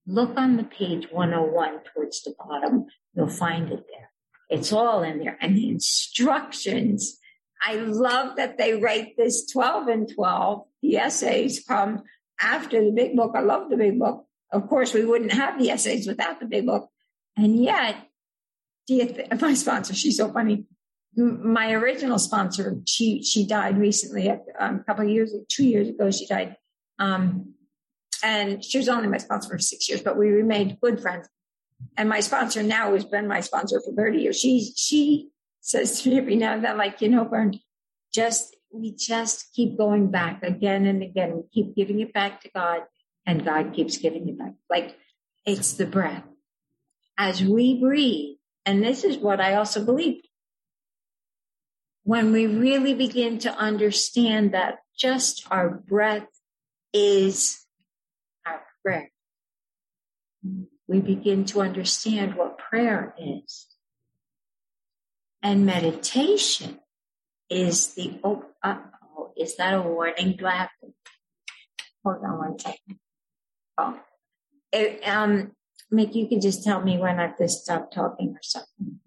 love. 0.07 0.27
Look 0.27 0.37
on 0.37 0.57
the 0.57 0.63
page 0.63 1.07
101 1.11 1.79
towards 1.93 2.23
the 2.23 2.33
bottom. 2.37 2.85
You'll 3.15 3.29
find 3.29 3.71
it 3.71 3.85
there. 3.89 4.09
It's 4.49 4.73
all 4.73 5.01
in 5.03 5.19
there. 5.19 5.37
And 5.39 5.55
the 5.55 5.69
instructions 5.69 7.17
I 7.61 7.75
love 7.75 8.37
that 8.37 8.57
they 8.57 8.73
write 8.73 9.15
this 9.17 9.45
12 9.45 9.87
and 9.87 10.13
12. 10.13 10.63
The 10.81 10.97
essays 10.97 11.63
come 11.63 12.03
after 12.39 12.83
the 12.83 12.91
big 12.91 13.15
book. 13.15 13.33
I 13.35 13.41
love 13.41 13.69
the 13.69 13.77
big 13.77 13.99
book. 13.99 14.25
Of 14.51 14.67
course, 14.67 14.93
we 14.93 15.05
wouldn't 15.05 15.33
have 15.33 15.59
the 15.59 15.69
essays 15.69 16.07
without 16.07 16.39
the 16.39 16.47
big 16.47 16.65
book. 16.65 16.89
And 17.37 17.63
yet, 17.63 17.95
my 19.39 19.53
sponsor, 19.53 19.93
she's 19.93 20.17
so 20.17 20.31
funny. 20.33 20.65
My 21.15 21.73
original 21.73 22.19
sponsor, 22.19 22.77
she, 22.85 23.23
she 23.23 23.45
died 23.45 23.77
recently, 23.77 24.29
um, 24.29 24.79
a 24.79 24.83
couple 24.83 25.05
of 25.05 25.11
years, 25.11 25.33
two 25.49 25.65
years 25.65 25.89
ago, 25.89 26.09
she 26.11 26.25
died. 26.25 26.55
Um, 26.99 27.53
and 28.23 28.63
she 28.63 28.77
was 28.77 28.87
only 28.87 29.07
my 29.07 29.17
sponsor 29.17 29.49
for 29.49 29.59
six 29.59 29.89
years, 29.89 30.01
but 30.01 30.17
we 30.17 30.29
remained 30.29 30.77
good 30.81 31.01
friends. 31.01 31.27
And 31.97 32.07
my 32.07 32.19
sponsor 32.19 32.63
now 32.63 32.93
has 32.93 33.03
been 33.03 33.27
my 33.27 33.41
sponsor 33.41 33.81
for 33.83 33.93
30 33.93 34.19
years. 34.19 34.39
She, 34.39 34.71
she 34.75 35.29
says 35.59 36.01
to 36.01 36.09
me 36.09 36.17
every 36.17 36.35
now 36.35 36.53
and 36.53 36.63
then, 36.63 36.77
like, 36.77 37.01
you 37.01 37.09
know, 37.09 37.25
Bern, 37.25 37.59
just, 38.13 38.55
we 38.71 38.93
just 38.95 39.51
keep 39.53 39.77
going 39.77 40.11
back 40.11 40.43
again 40.43 40.85
and 40.85 41.03
again. 41.03 41.35
We 41.35 41.43
keep 41.51 41.75
giving 41.75 41.99
it 41.99 42.13
back 42.13 42.41
to 42.41 42.49
God 42.55 42.81
and 43.25 43.45
God 43.45 43.73
keeps 43.73 43.97
giving 43.97 44.29
it 44.29 44.37
back. 44.37 44.53
Like 44.69 44.95
it's 45.45 45.73
the 45.73 45.85
breath. 45.85 46.23
As 47.17 47.43
we 47.43 47.79
breathe, 47.79 48.37
and 48.65 48.83
this 48.83 49.03
is 49.03 49.17
what 49.17 49.41
I 49.41 49.55
also 49.55 49.83
believe, 49.83 50.21
when 52.03 52.31
we 52.31 52.47
really 52.47 52.93
begin 52.93 53.39
to 53.39 53.53
understand 53.53 54.53
that 54.53 54.79
just 54.97 55.45
our 55.51 55.69
breath 55.69 56.27
is 56.93 57.65
our 58.45 58.61
prayer, 58.83 59.11
we 60.87 60.99
begin 60.99 61.45
to 61.45 61.61
understand 61.61 62.35
what 62.35 62.57
prayer 62.57 63.15
is. 63.19 63.67
And 65.43 65.65
meditation 65.65 66.79
is 67.49 67.93
the, 67.95 68.19
oh, 68.23 68.45
oh, 68.63 69.31
is 69.37 69.55
that 69.57 69.73
a 69.73 69.81
warning? 69.81 70.35
Do 70.37 70.45
I 70.45 70.51
have 70.51 70.69
to, 70.83 70.93
hold 72.03 72.23
on 72.23 72.37
one 72.37 72.59
second. 72.59 72.99
Oh, 73.77 73.99
it, 74.71 75.07
um, 75.07 75.51
Mick, 75.91 76.15
you 76.15 76.27
can 76.27 76.41
just 76.41 76.63
tell 76.63 76.81
me 76.81 76.97
when 76.97 77.19
I 77.19 77.23
have 77.23 77.37
to 77.37 77.49
stop 77.49 77.91
talking 77.91 78.29
or 78.29 78.41
something. 78.41 78.99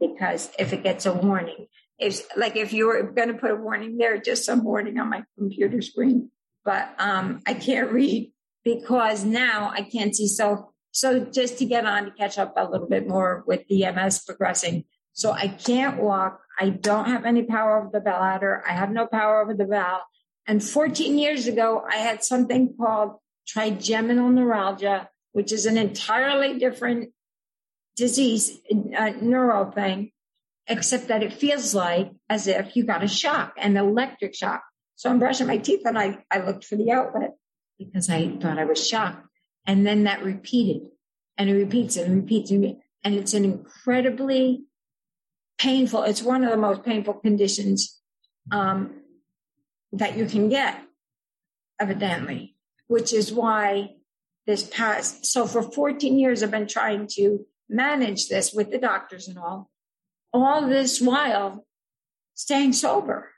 Because 0.00 0.50
if 0.58 0.72
it 0.72 0.82
gets 0.82 1.06
a 1.06 1.12
warning, 1.12 1.66
if 1.98 2.26
like 2.36 2.56
if 2.56 2.72
you 2.72 2.86
were 2.86 3.02
going 3.02 3.28
to 3.28 3.34
put 3.34 3.50
a 3.50 3.56
warning 3.56 3.96
there, 3.96 4.18
just 4.18 4.44
some 4.44 4.64
warning 4.64 4.98
on 4.98 5.10
my 5.10 5.24
computer 5.36 5.82
screen, 5.82 6.30
but 6.64 6.94
um, 6.98 7.40
I 7.46 7.54
can't 7.54 7.90
read 7.90 8.32
because 8.64 9.24
now 9.24 9.72
I 9.74 9.82
can't 9.82 10.14
see. 10.14 10.28
So, 10.28 10.72
so 10.92 11.24
just 11.24 11.58
to 11.58 11.64
get 11.64 11.86
on 11.86 12.04
to 12.04 12.10
catch 12.10 12.38
up 12.38 12.54
a 12.56 12.68
little 12.68 12.88
bit 12.88 13.08
more 13.08 13.42
with 13.46 13.66
the 13.68 13.90
MS 13.90 14.24
progressing, 14.24 14.84
so 15.12 15.32
I 15.32 15.48
can't 15.48 16.00
walk. 16.00 16.40
I 16.58 16.70
don't 16.70 17.06
have 17.06 17.24
any 17.24 17.42
power 17.42 17.78
over 17.78 17.90
the 17.92 18.00
bladder. 18.00 18.62
I 18.68 18.72
have 18.72 18.90
no 18.90 19.06
power 19.06 19.40
over 19.40 19.54
the 19.54 19.64
bowel. 19.64 20.00
And 20.46 20.62
14 20.62 21.18
years 21.18 21.46
ago, 21.46 21.84
I 21.88 21.96
had 21.96 22.24
something 22.24 22.74
called 22.80 23.16
trigeminal 23.46 24.30
neuralgia, 24.30 25.08
which 25.32 25.52
is 25.52 25.66
an 25.66 25.76
entirely 25.76 26.58
different 26.58 27.10
disease, 27.96 28.58
uh, 28.96 29.12
neuro 29.20 29.70
thing, 29.70 30.12
except 30.68 31.08
that 31.08 31.22
it 31.22 31.32
feels 31.32 31.74
like 31.74 32.12
as 32.28 32.46
if 32.46 32.76
you 32.76 32.84
got 32.84 33.02
a 33.02 33.08
shock, 33.08 33.54
an 33.56 33.76
electric 33.76 34.34
shock. 34.34 34.62
So 34.96 35.10
I'm 35.10 35.18
brushing 35.18 35.46
my 35.46 35.56
teeth 35.56 35.82
and 35.84 35.98
I, 35.98 36.18
I 36.30 36.40
looked 36.40 36.64
for 36.64 36.76
the 36.76 36.90
outlet 36.92 37.34
because 37.78 38.10
I 38.10 38.28
thought 38.28 38.58
I 38.58 38.64
was 38.64 38.86
shocked. 38.86 39.26
And 39.66 39.86
then 39.86 40.04
that 40.04 40.22
repeated 40.22 40.90
and 41.36 41.48
it 41.48 41.54
repeats 41.54 41.96
and 41.96 42.22
repeats 42.22 42.50
and, 42.50 42.76
and 43.04 43.14
it's 43.14 43.34
an 43.34 43.44
incredibly 43.44 44.64
painful. 45.58 46.02
It's 46.02 46.22
one 46.22 46.44
of 46.44 46.50
the 46.50 46.56
most 46.56 46.84
painful 46.84 47.14
conditions 47.14 48.00
um, 48.50 49.02
that 49.92 50.16
you 50.16 50.26
can 50.26 50.48
get, 50.48 50.80
evidently, 51.80 52.56
which 52.86 53.12
is 53.12 53.32
why 53.32 53.96
this 54.46 54.64
past. 54.64 55.26
So 55.26 55.46
for 55.46 55.62
14 55.62 56.18
years, 56.18 56.42
I've 56.42 56.50
been 56.50 56.66
trying 56.66 57.06
to 57.12 57.46
manage 57.68 58.28
this 58.28 58.52
with 58.52 58.70
the 58.70 58.78
doctors 58.78 59.28
and 59.28 59.38
all, 59.38 59.70
all 60.32 60.66
this 60.68 61.00
while 61.00 61.66
staying 62.34 62.72
sober. 62.72 63.30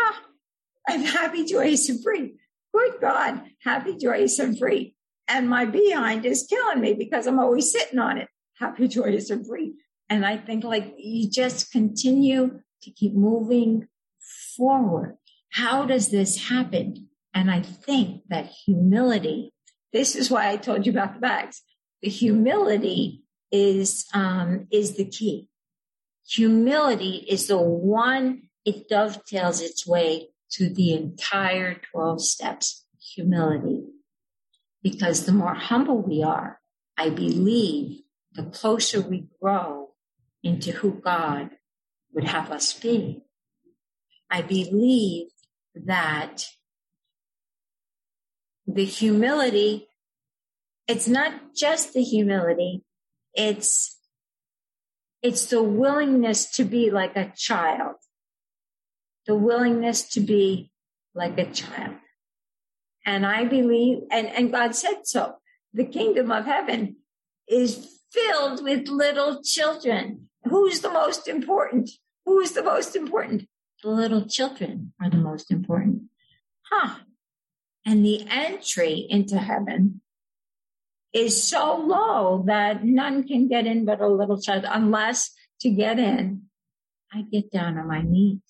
Huh. 0.00 0.20
I'm 0.88 1.02
happy, 1.02 1.44
joyous, 1.44 1.88
and 1.88 2.02
free. 2.02 2.34
Good 2.74 3.00
God, 3.00 3.42
happy, 3.62 3.96
joyous, 3.96 4.38
and 4.38 4.58
free. 4.58 4.94
And 5.28 5.48
my 5.48 5.64
behind 5.64 6.24
is 6.24 6.46
killing 6.48 6.80
me 6.80 6.94
because 6.94 7.26
I'm 7.26 7.38
always 7.38 7.70
sitting 7.72 7.98
on 7.98 8.18
it. 8.18 8.28
Happy, 8.58 8.88
joyous, 8.98 9.30
and 9.30 9.46
free. 9.46 9.74
And 10.08 10.24
I 10.24 10.36
think 10.36 10.64
like 10.64 10.94
you 10.98 11.28
just 11.28 11.72
continue 11.72 12.60
to 12.82 12.90
keep 12.90 13.14
moving 13.14 13.88
forward. 14.56 15.16
How 15.50 15.84
does 15.84 16.10
this 16.10 16.48
happen? 16.48 17.08
And 17.34 17.50
I 17.50 17.62
think 17.62 18.22
that 18.28 18.46
humility, 18.46 19.52
this 19.92 20.14
is 20.14 20.30
why 20.30 20.50
I 20.50 20.56
told 20.56 20.86
you 20.86 20.92
about 20.92 21.14
the 21.14 21.20
bags. 21.20 21.62
The 22.02 22.08
humility 22.08 23.22
is, 23.50 24.06
um, 24.14 24.68
is 24.70 24.96
the 24.96 25.06
key. 25.06 25.48
Humility 26.28 27.24
is 27.28 27.46
the 27.46 27.58
one, 27.58 28.48
it 28.64 28.88
dovetails 28.88 29.60
its 29.60 29.86
way 29.86 30.28
to 30.50 30.68
the 30.68 30.92
entire 30.92 31.80
12 31.92 32.22
steps. 32.22 32.84
Humility. 33.14 33.84
Because 34.82 35.24
the 35.24 35.32
more 35.32 35.54
humble 35.54 36.02
we 36.02 36.22
are, 36.22 36.60
I 36.96 37.10
believe 37.10 38.02
the 38.32 38.44
closer 38.44 39.00
we 39.00 39.28
grow 39.40 39.90
into 40.42 40.72
who 40.72 41.00
God 41.00 41.50
would 42.12 42.24
have 42.24 42.50
us 42.50 42.72
be. 42.72 43.22
I 44.30 44.42
believe 44.42 45.28
that 45.74 46.48
the 48.66 48.84
humility, 48.84 49.88
it's 50.88 51.06
not 51.06 51.54
just 51.54 51.92
the 51.92 52.02
humility, 52.02 52.82
it's, 53.34 53.95
it's 55.22 55.46
the 55.46 55.62
willingness 55.62 56.50
to 56.52 56.64
be 56.64 56.90
like 56.90 57.16
a 57.16 57.32
child, 57.36 57.96
the 59.26 59.34
willingness 59.34 60.08
to 60.10 60.20
be 60.20 60.70
like 61.14 61.38
a 61.38 61.50
child. 61.50 61.96
And 63.04 63.24
I 63.24 63.44
believe, 63.44 64.02
and, 64.10 64.26
and 64.28 64.52
God 64.52 64.74
said 64.74 65.02
so, 65.06 65.36
the 65.72 65.84
kingdom 65.84 66.30
of 66.32 66.44
heaven 66.44 66.96
is 67.48 68.00
filled 68.12 68.62
with 68.62 68.88
little 68.88 69.42
children. 69.42 70.28
Who's 70.44 70.80
the 70.80 70.90
most 70.90 71.28
important? 71.28 71.90
Who's 72.24 72.52
the 72.52 72.62
most 72.62 72.96
important? 72.96 73.48
The 73.82 73.90
little 73.90 74.26
children 74.26 74.92
are 75.00 75.10
the 75.10 75.16
most 75.16 75.50
important. 75.50 76.04
Huh. 76.70 76.96
And 77.84 78.04
the 78.04 78.26
entry 78.28 79.06
into 79.08 79.38
heaven 79.38 80.00
is 81.16 81.42
so 81.42 81.76
low 81.76 82.44
that 82.46 82.84
none 82.84 83.26
can 83.26 83.48
get 83.48 83.66
in 83.66 83.84
but 83.86 84.00
a 84.00 84.08
little 84.08 84.40
child 84.40 84.64
unless 84.68 85.30
to 85.60 85.70
get 85.70 85.98
in, 85.98 86.42
I 87.12 87.22
get 87.22 87.50
down 87.50 87.78
on 87.78 87.88
my 87.88 88.02
knees 88.02 88.40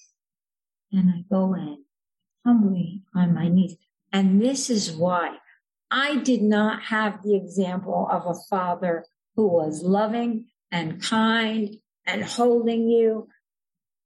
and 0.93 1.11
I 1.11 1.25
go 1.31 1.55
in 1.55 1.85
humbly 2.45 3.03
on 3.15 3.35
my 3.35 3.49
knees. 3.49 3.77
And 4.13 4.43
this 4.43 4.69
is 4.71 4.93
why 4.93 5.37
I 5.91 6.17
did 6.17 6.43
not 6.43 6.83
have 6.85 7.23
the 7.23 7.37
example 7.37 8.09
of 8.11 8.27
a 8.27 8.35
father 8.49 9.05
who 9.37 9.47
was 9.47 9.83
loving 9.83 10.47
and 10.71 11.01
kind 11.01 11.77
and 12.05 12.25
holding 12.25 12.89
you. 12.89 13.29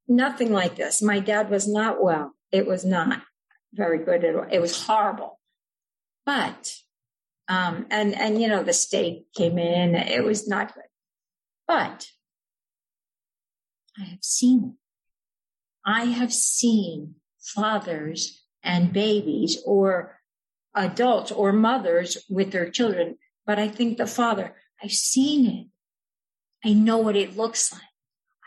Nothing 0.08 0.52
like 0.52 0.76
this. 0.76 1.00
My 1.00 1.20
dad 1.20 1.48
was 1.50 1.68
not 1.68 2.02
well. 2.02 2.34
It 2.50 2.66
was 2.66 2.84
not 2.84 3.22
very 3.72 4.04
good 4.04 4.24
at 4.24 4.34
all. 4.34 4.46
It 4.50 4.60
was 4.60 4.84
horrible. 4.84 5.38
But 6.26 6.79
um, 7.50 7.86
and, 7.90 8.14
and, 8.14 8.40
you 8.40 8.46
know, 8.46 8.62
the 8.62 8.72
state 8.72 9.24
came 9.34 9.58
in. 9.58 9.96
It 9.96 10.22
was 10.22 10.46
not 10.46 10.72
good. 10.72 10.84
But 11.66 12.06
I 13.98 14.04
have 14.04 14.22
seen. 14.22 14.76
I 15.84 16.04
have 16.04 16.32
seen 16.32 17.16
fathers 17.40 18.44
and 18.62 18.92
babies 18.92 19.58
or 19.66 20.20
adults 20.76 21.32
or 21.32 21.52
mothers 21.52 22.18
with 22.30 22.52
their 22.52 22.70
children. 22.70 23.18
But 23.44 23.58
I 23.58 23.66
think 23.66 23.98
the 23.98 24.06
father, 24.06 24.54
I've 24.80 24.92
seen 24.92 25.44
it. 25.50 25.66
I 26.64 26.72
know 26.72 26.98
what 26.98 27.16
it 27.16 27.36
looks 27.36 27.72
like. 27.72 27.82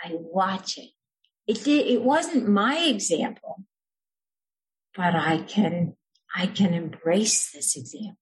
I 0.02 0.12
watch 0.14 0.78
it. 0.78 0.92
It 1.46 1.66
did, 1.66 1.88
it 1.88 2.04
wasn't 2.04 2.48
my 2.48 2.78
example, 2.78 3.66
but 4.96 5.14
I 5.14 5.40
can, 5.40 5.98
I 6.34 6.48
can 6.48 6.74
embrace 6.74 7.52
this 7.52 7.76
example. 7.76 8.16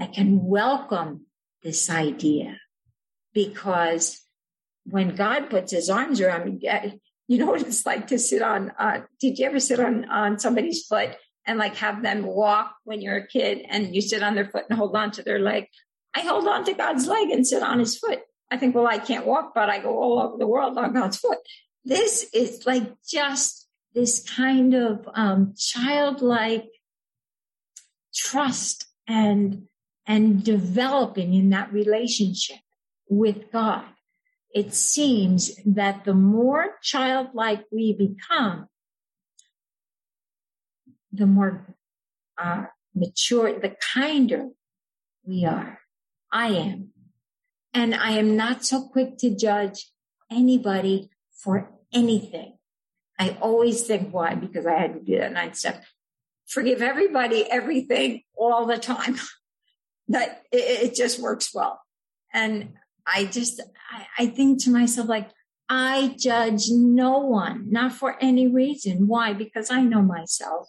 I 0.00 0.06
can 0.06 0.42
welcome 0.42 1.26
this 1.62 1.90
idea 1.90 2.58
because 3.34 4.18
when 4.84 5.14
God 5.14 5.50
puts 5.50 5.72
his 5.72 5.90
arms 5.90 6.22
around 6.22 6.46
me, 6.46 7.00
you 7.28 7.38
know 7.38 7.46
what 7.46 7.60
it's 7.60 7.84
like 7.84 8.06
to 8.06 8.18
sit 8.18 8.40
on, 8.40 8.72
uh, 8.78 9.02
did 9.20 9.38
you 9.38 9.44
ever 9.44 9.60
sit 9.60 9.78
on, 9.78 10.06
on 10.06 10.38
somebody's 10.38 10.86
foot 10.86 11.10
and 11.46 11.58
like 11.58 11.76
have 11.76 12.02
them 12.02 12.24
walk 12.24 12.74
when 12.84 13.02
you're 13.02 13.18
a 13.18 13.26
kid 13.26 13.64
and 13.68 13.94
you 13.94 14.00
sit 14.00 14.22
on 14.22 14.34
their 14.34 14.46
foot 14.46 14.64
and 14.70 14.78
hold 14.78 14.96
on 14.96 15.10
to 15.12 15.22
their 15.22 15.38
leg? 15.38 15.66
I 16.14 16.20
hold 16.20 16.48
on 16.48 16.64
to 16.64 16.72
God's 16.72 17.06
leg 17.06 17.28
and 17.28 17.46
sit 17.46 17.62
on 17.62 17.78
his 17.78 17.98
foot. 17.98 18.20
I 18.50 18.56
think, 18.56 18.74
well, 18.74 18.86
I 18.86 18.98
can't 18.98 19.26
walk, 19.26 19.52
but 19.54 19.68
I 19.68 19.80
go 19.80 19.96
all 19.96 20.18
over 20.18 20.38
the 20.38 20.46
world 20.46 20.78
on 20.78 20.94
God's 20.94 21.18
foot. 21.18 21.38
This 21.84 22.28
is 22.32 22.66
like 22.66 22.90
just 23.06 23.68
this 23.94 24.28
kind 24.28 24.74
of 24.74 25.06
um, 25.14 25.54
childlike 25.56 26.68
trust 28.14 28.86
and 29.06 29.68
and 30.06 30.42
developing 30.42 31.34
in 31.34 31.50
that 31.50 31.72
relationship 31.72 32.58
with 33.08 33.50
God. 33.52 33.84
It 34.54 34.74
seems 34.74 35.52
that 35.64 36.04
the 36.04 36.14
more 36.14 36.76
childlike 36.82 37.64
we 37.70 37.92
become, 37.92 38.66
the 41.12 41.26
more 41.26 41.76
uh, 42.36 42.64
mature, 42.94 43.58
the 43.58 43.76
kinder 43.94 44.48
we 45.24 45.44
are. 45.44 45.78
I 46.32 46.48
am. 46.48 46.88
And 47.72 47.94
I 47.94 48.12
am 48.12 48.36
not 48.36 48.64
so 48.64 48.88
quick 48.88 49.18
to 49.18 49.34
judge 49.34 49.90
anybody 50.30 51.10
for 51.32 51.70
anything. 51.92 52.56
I 53.18 53.36
always 53.40 53.82
think 53.82 54.12
why, 54.12 54.34
because 54.34 54.66
I 54.66 54.78
had 54.78 54.94
to 54.94 55.00
do 55.00 55.18
that 55.18 55.32
nine 55.32 55.54
step. 55.54 55.84
Forgive 56.46 56.82
everybody, 56.82 57.48
everything, 57.48 58.22
all 58.36 58.66
the 58.66 58.78
time. 58.78 59.16
that 60.10 60.42
it, 60.52 60.90
it 60.90 60.94
just 60.94 61.20
works 61.20 61.54
well. 61.54 61.80
And 62.32 62.74
I 63.06 63.24
just, 63.24 63.60
I, 63.90 64.24
I 64.24 64.26
think 64.26 64.62
to 64.64 64.70
myself, 64.70 65.08
like, 65.08 65.30
I 65.68 66.16
judge 66.18 66.64
no 66.68 67.18
one, 67.18 67.70
not 67.70 67.92
for 67.92 68.16
any 68.20 68.48
reason. 68.48 69.06
Why? 69.06 69.32
Because 69.32 69.70
I 69.70 69.82
know 69.82 70.02
myself. 70.02 70.68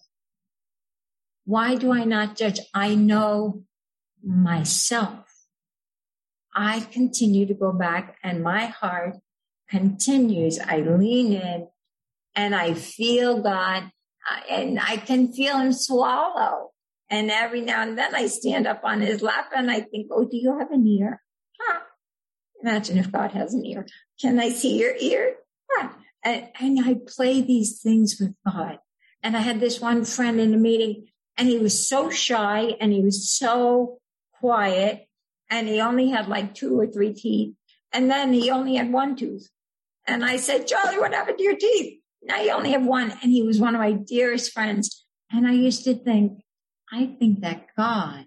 Why 1.45 1.75
do 1.75 1.91
I 1.91 2.03
not 2.03 2.37
judge? 2.37 2.59
I 2.73 2.93
know 2.93 3.63
myself. 4.23 5.25
I 6.55 6.81
continue 6.81 7.47
to 7.47 7.53
go 7.55 7.71
back 7.71 8.17
and 8.23 8.43
my 8.43 8.65
heart 8.65 9.17
continues. 9.69 10.59
I 10.59 10.81
lean 10.81 11.33
in 11.33 11.67
and 12.35 12.53
I 12.53 12.75
feel 12.75 13.41
God 13.41 13.91
and 14.49 14.79
I 14.79 14.97
can 14.97 15.33
feel 15.33 15.57
him 15.57 15.73
swallow 15.73 16.71
and 17.11 17.29
every 17.29 17.59
now 17.59 17.83
and 17.83 17.97
then 17.97 18.15
I 18.15 18.27
stand 18.27 18.65
up 18.65 18.81
on 18.85 19.01
his 19.01 19.21
lap 19.21 19.51
and 19.53 19.69
I 19.69 19.81
think, 19.81 20.07
oh, 20.11 20.23
do 20.23 20.37
you 20.37 20.57
have 20.57 20.71
an 20.71 20.87
ear? 20.87 21.21
Huh. 21.59 21.81
Imagine 22.61 22.97
if 22.97 23.11
God 23.11 23.31
has 23.33 23.53
an 23.53 23.65
ear. 23.65 23.85
Can 24.19 24.39
I 24.39 24.49
see 24.49 24.79
your 24.79 24.95
ear? 24.95 25.35
Huh. 25.69 25.89
And, 26.23 26.47
and 26.57 26.79
I 26.85 26.95
play 27.05 27.41
these 27.41 27.81
things 27.81 28.15
with 28.17 28.33
God. 28.45 28.79
And 29.21 29.35
I 29.35 29.41
had 29.41 29.59
this 29.59 29.81
one 29.81 30.05
friend 30.05 30.39
in 30.39 30.53
a 30.53 30.57
meeting 30.57 31.07
and 31.37 31.49
he 31.49 31.59
was 31.59 31.87
so 31.87 32.09
shy 32.09 32.75
and 32.79 32.93
he 32.93 33.01
was 33.01 33.29
so 33.29 33.99
quiet 34.39 35.07
and 35.49 35.67
he 35.67 35.81
only 35.81 36.09
had 36.09 36.29
like 36.29 36.55
two 36.55 36.79
or 36.79 36.87
three 36.87 37.13
teeth. 37.13 37.55
And 37.91 38.09
then 38.09 38.31
he 38.31 38.49
only 38.49 38.75
had 38.75 38.91
one 38.91 39.17
tooth. 39.17 39.49
And 40.07 40.23
I 40.23 40.37
said, 40.37 40.65
Charlie, 40.65 40.97
what 40.97 41.13
happened 41.13 41.39
to 41.39 41.43
your 41.43 41.57
teeth? 41.57 41.99
Now 42.23 42.39
you 42.41 42.51
only 42.51 42.71
have 42.71 42.85
one. 42.85 43.11
And 43.21 43.33
he 43.33 43.43
was 43.43 43.59
one 43.59 43.75
of 43.75 43.81
my 43.81 43.91
dearest 43.91 44.53
friends. 44.53 45.05
And 45.29 45.45
I 45.45 45.51
used 45.51 45.83
to 45.83 45.93
think, 45.93 46.40
I 46.91 47.05
think 47.05 47.39
that 47.41 47.67
God, 47.77 48.25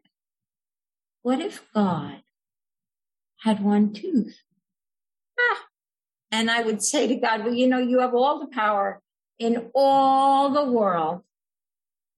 what 1.23 1.41
if 1.41 1.63
God 1.75 2.23
had 3.41 3.63
one 3.63 3.93
tooth? 3.93 4.41
Ah. 5.39 5.61
And 6.33 6.51
I 6.51 6.63
would 6.63 6.83
say 6.83 7.07
to 7.07 7.15
God, 7.17 7.45
well, 7.45 7.55
you 7.55 7.67
know, 7.67 7.79
you 7.79 8.01
have 8.01 8.15
all 8.15 8.41
the 8.41 8.47
power 8.47 9.03
in 9.39 9.71
all 9.75 10.51
the 10.51 10.65
world. 10.65 11.23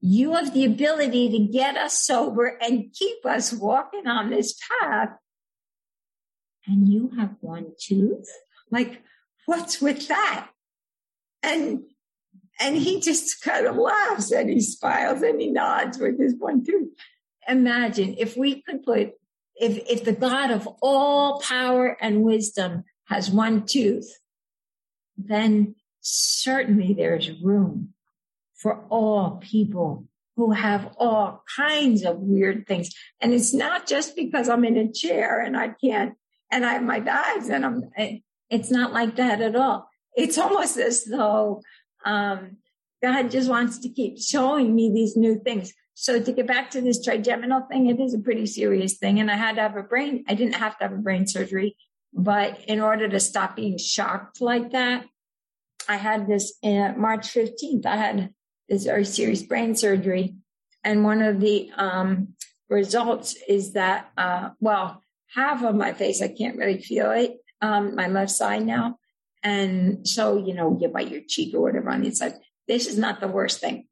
You 0.01 0.35
have 0.35 0.55
the 0.55 0.65
ability 0.65 1.31
to 1.31 1.53
get 1.53 1.77
us 1.77 2.01
sober 2.01 2.57
and 2.61 2.93
keep 2.93 3.27
us 3.27 3.53
walking 3.53 4.07
on 4.07 4.31
this 4.31 4.59
path. 4.81 5.11
And 6.67 6.89
you 6.89 7.11
have 7.19 7.35
one 7.41 7.73
tooth? 7.81 8.29
Like, 8.71 9.03
what's 9.47 9.81
with 9.81 10.09
that? 10.09 10.51
And 11.43 11.85
and 12.61 12.77
he 12.77 13.01
just 13.01 13.43
kind 13.43 13.67
of 13.67 13.77
laughs 13.77 14.31
and 14.33 14.49
he 14.49 14.61
smiles 14.61 15.23
and 15.23 15.41
he 15.41 15.49
nods 15.49 15.99
with 15.99 16.19
his 16.19 16.35
one 16.39 16.65
tooth. 16.65 16.91
Imagine 17.49 18.17
if 18.19 18.37
we 18.37 18.63
could 18.63 18.83
put, 18.83 19.13
if, 19.57 19.79
if 19.89 20.05
the 20.05 20.13
God 20.13 20.51
of 20.51 20.69
all 20.81 21.41
power 21.41 21.97
and 22.01 22.23
wisdom 22.23 22.85
has 23.05 23.31
one 23.31 23.65
tooth, 23.67 24.19
then 25.17 25.75
certainly 26.01 26.93
there's 26.93 27.31
room 27.43 27.93
for 28.55 28.85
all 28.89 29.39
people 29.43 30.07
who 30.37 30.53
have 30.53 30.95
all 30.99 31.43
kinds 31.57 32.05
of 32.05 32.19
weird 32.19 32.67
things. 32.67 32.95
And 33.21 33.33
it's 33.33 33.55
not 33.55 33.87
just 33.87 34.17
because 34.17 34.49
I'm 34.49 34.65
in 34.65 34.77
a 34.77 34.93
chair 34.93 35.41
and 35.41 35.57
I 35.57 35.69
can't, 35.69 36.15
and 36.51 36.65
I 36.65 36.75
have 36.75 36.83
my 36.83 37.01
bags 37.01 37.49
and 37.49 37.65
I'm, 37.65 37.91
it's 38.51 38.71
not 38.71 38.93
like 38.93 39.17
that 39.17 39.41
at 39.41 39.57
all. 39.57 39.89
It's 40.15 40.39
almost 40.39 40.77
as 40.79 41.05
though, 41.05 41.63
um, 42.07 42.57
God 43.03 43.31
just 43.31 43.51
wants 43.51 43.79
to 43.81 43.91
keep 43.91 44.19
showing 44.19 44.75
me 44.75 44.91
these 44.91 45.17
new 45.17 45.39
things. 45.39 45.75
So 45.95 46.23
to 46.23 46.33
get 46.33 46.47
back 46.47 46.71
to 46.71 46.81
this 46.81 47.03
trigeminal 47.03 47.67
thing, 47.71 47.87
it 47.87 48.01
is 48.01 48.15
a 48.15 48.19
pretty 48.19 48.47
serious 48.47 48.97
thing. 48.97 49.21
And 49.21 49.31
I 49.31 49.37
had 49.37 49.57
to 49.57 49.63
have 49.63 49.77
a 49.77 49.83
brain, 49.83 50.25
I 50.29 50.35
didn't 50.35 50.55
have 50.55 50.79
to 50.79 50.85
have 50.85 50.93
a 50.93 51.03
brain 51.03 51.27
surgery, 51.27 51.77
but 52.13 52.61
in 52.67 52.81
order 52.81 53.09
to 53.09 53.21
stop 53.21 53.57
being 53.57 53.79
shocked 53.79 54.41
like 54.41 54.73
that, 54.73 55.05
I 55.89 55.97
had 55.97 56.27
this 56.27 56.55
uh, 56.63 56.93
March 56.97 57.29
15th. 57.29 57.87
I 57.87 57.97
had 57.97 58.31
this 58.69 58.85
very 58.85 59.05
serious 59.05 59.43
brain 59.43 59.75
surgery. 59.75 60.35
And 60.83 61.05
one 61.05 61.23
of 61.23 61.41
the 61.41 61.71
um, 61.77 62.35
results 62.69 63.37
is 63.49 63.73
that, 63.73 64.11
uh, 64.17 64.51
well, 64.61 65.03
half 65.35 65.63
of 65.63 65.75
my 65.75 65.93
face, 65.93 66.23
I 66.23 66.29
can't 66.29 66.57
really 66.57 66.81
feel 66.81 67.11
it, 67.11 67.37
um, 67.61 67.95
my 67.95 68.09
left 68.09 68.33
side 68.33 68.67
now. 68.67 68.99
And 69.43 70.07
so, 70.07 70.37
you 70.37 70.55
know, 70.55 70.77
you 70.81 70.89
bite 70.89 71.11
your 71.11 71.23
cheek 71.27 71.55
or 71.55 71.61
whatever 71.61 71.91
on 71.91 72.01
the 72.01 72.09
inside. 72.09 72.35
This 72.67 72.87
is 72.87 72.99
not 72.99 73.21
the 73.21 73.29
worst 73.29 73.61
thing. 73.61 73.87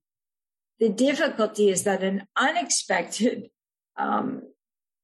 The 0.81 0.89
difficulty 0.89 1.69
is 1.69 1.85
that 1.85 2.03
an 2.03 2.27
unexpected, 2.37 3.51
um, 3.97 4.43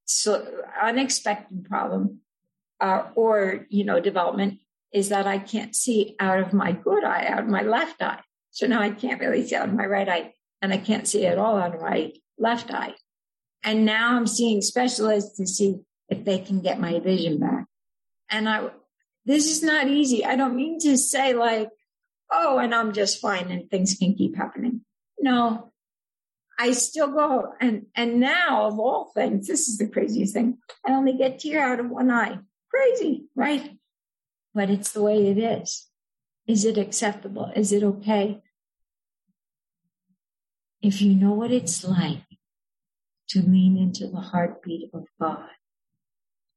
so 0.05 0.45
unexpected 0.83 1.65
problem, 1.65 2.21
uh, 2.81 3.05
or, 3.15 3.67
you 3.69 3.85
know, 3.85 4.01
development 4.01 4.59
is 4.93 5.11
that 5.11 5.27
I 5.27 5.39
can't 5.39 5.77
see 5.77 6.17
out 6.19 6.41
of 6.41 6.53
my 6.53 6.73
good 6.73 7.05
eye, 7.05 7.27
out 7.27 7.41
of 7.41 7.49
my 7.49 7.63
left 7.63 8.03
eye. 8.03 8.21
So 8.51 8.67
now 8.67 8.81
I 8.81 8.91
can't 8.91 9.21
really 9.21 9.47
see 9.47 9.55
out 9.55 9.69
of 9.69 9.75
my 9.75 9.87
right 9.87 10.09
eye 10.09 10.33
and 10.61 10.73
I 10.73 10.79
can't 10.79 11.07
see 11.07 11.27
at 11.27 11.39
all 11.39 11.57
out 11.57 11.75
of 11.75 11.81
my 11.81 12.13
left 12.39 12.73
eye. 12.73 12.95
And 13.63 13.85
now 13.85 14.17
I'm 14.17 14.27
seeing 14.27 14.63
specialists 14.63 15.37
to 15.37 15.47
see 15.47 15.77
if 16.09 16.25
they 16.25 16.39
can 16.39 16.61
get 16.61 16.81
my 16.81 16.99
vision 16.99 17.39
back. 17.39 17.67
And 18.29 18.49
I, 18.49 18.71
this 19.25 19.51
is 19.51 19.63
not 19.63 19.89
easy. 19.89 20.25
I 20.25 20.37
don't 20.37 20.57
mean 20.57 20.79
to 20.81 20.97
say 20.97 21.35
like, 21.35 21.69
oh, 22.31 22.59
and 22.59 22.75
I'm 22.75 22.93
just 22.93 23.21
fine 23.21 23.51
and 23.51 23.69
things 23.69 23.95
can 23.95 24.15
keep 24.15 24.37
happening. 24.37 24.83
No, 25.19 25.71
I 26.59 26.73
still 26.73 27.09
go 27.09 27.53
and, 27.61 27.87
and 27.95 28.21
now 28.21 28.67
of 28.67 28.79
all 28.79 29.11
things, 29.15 29.47
this 29.47 29.69
is 29.69 29.79
the 29.79 29.89
craziest 29.89 30.35
thing. 30.35 30.59
I 30.87 30.93
only 30.93 31.17
get 31.17 31.41
tear 31.41 31.61
out 31.63 31.81
of 31.81 31.91
one 31.91 32.11
eye. 32.11 32.39
Crazy, 32.71 33.27
right? 33.35 33.77
But 34.55 34.71
it's 34.71 34.93
the 34.93 35.03
way 35.03 35.29
it 35.29 35.39
is. 35.39 35.89
Is 36.47 36.65
it 36.65 36.79
acceptable? 36.79 37.51
Is 37.55 37.73
it 37.73 37.83
okay? 37.83 38.43
If 40.83 41.03
you 41.03 41.15
know 41.15 41.33
what 41.33 41.51
it's 41.51 41.85
like 41.85 42.25
to 43.29 43.43
lean 43.43 43.77
into 43.77 44.09
the 44.09 44.21
heartbeat 44.21 44.91
of 44.93 45.07
God 45.21 45.49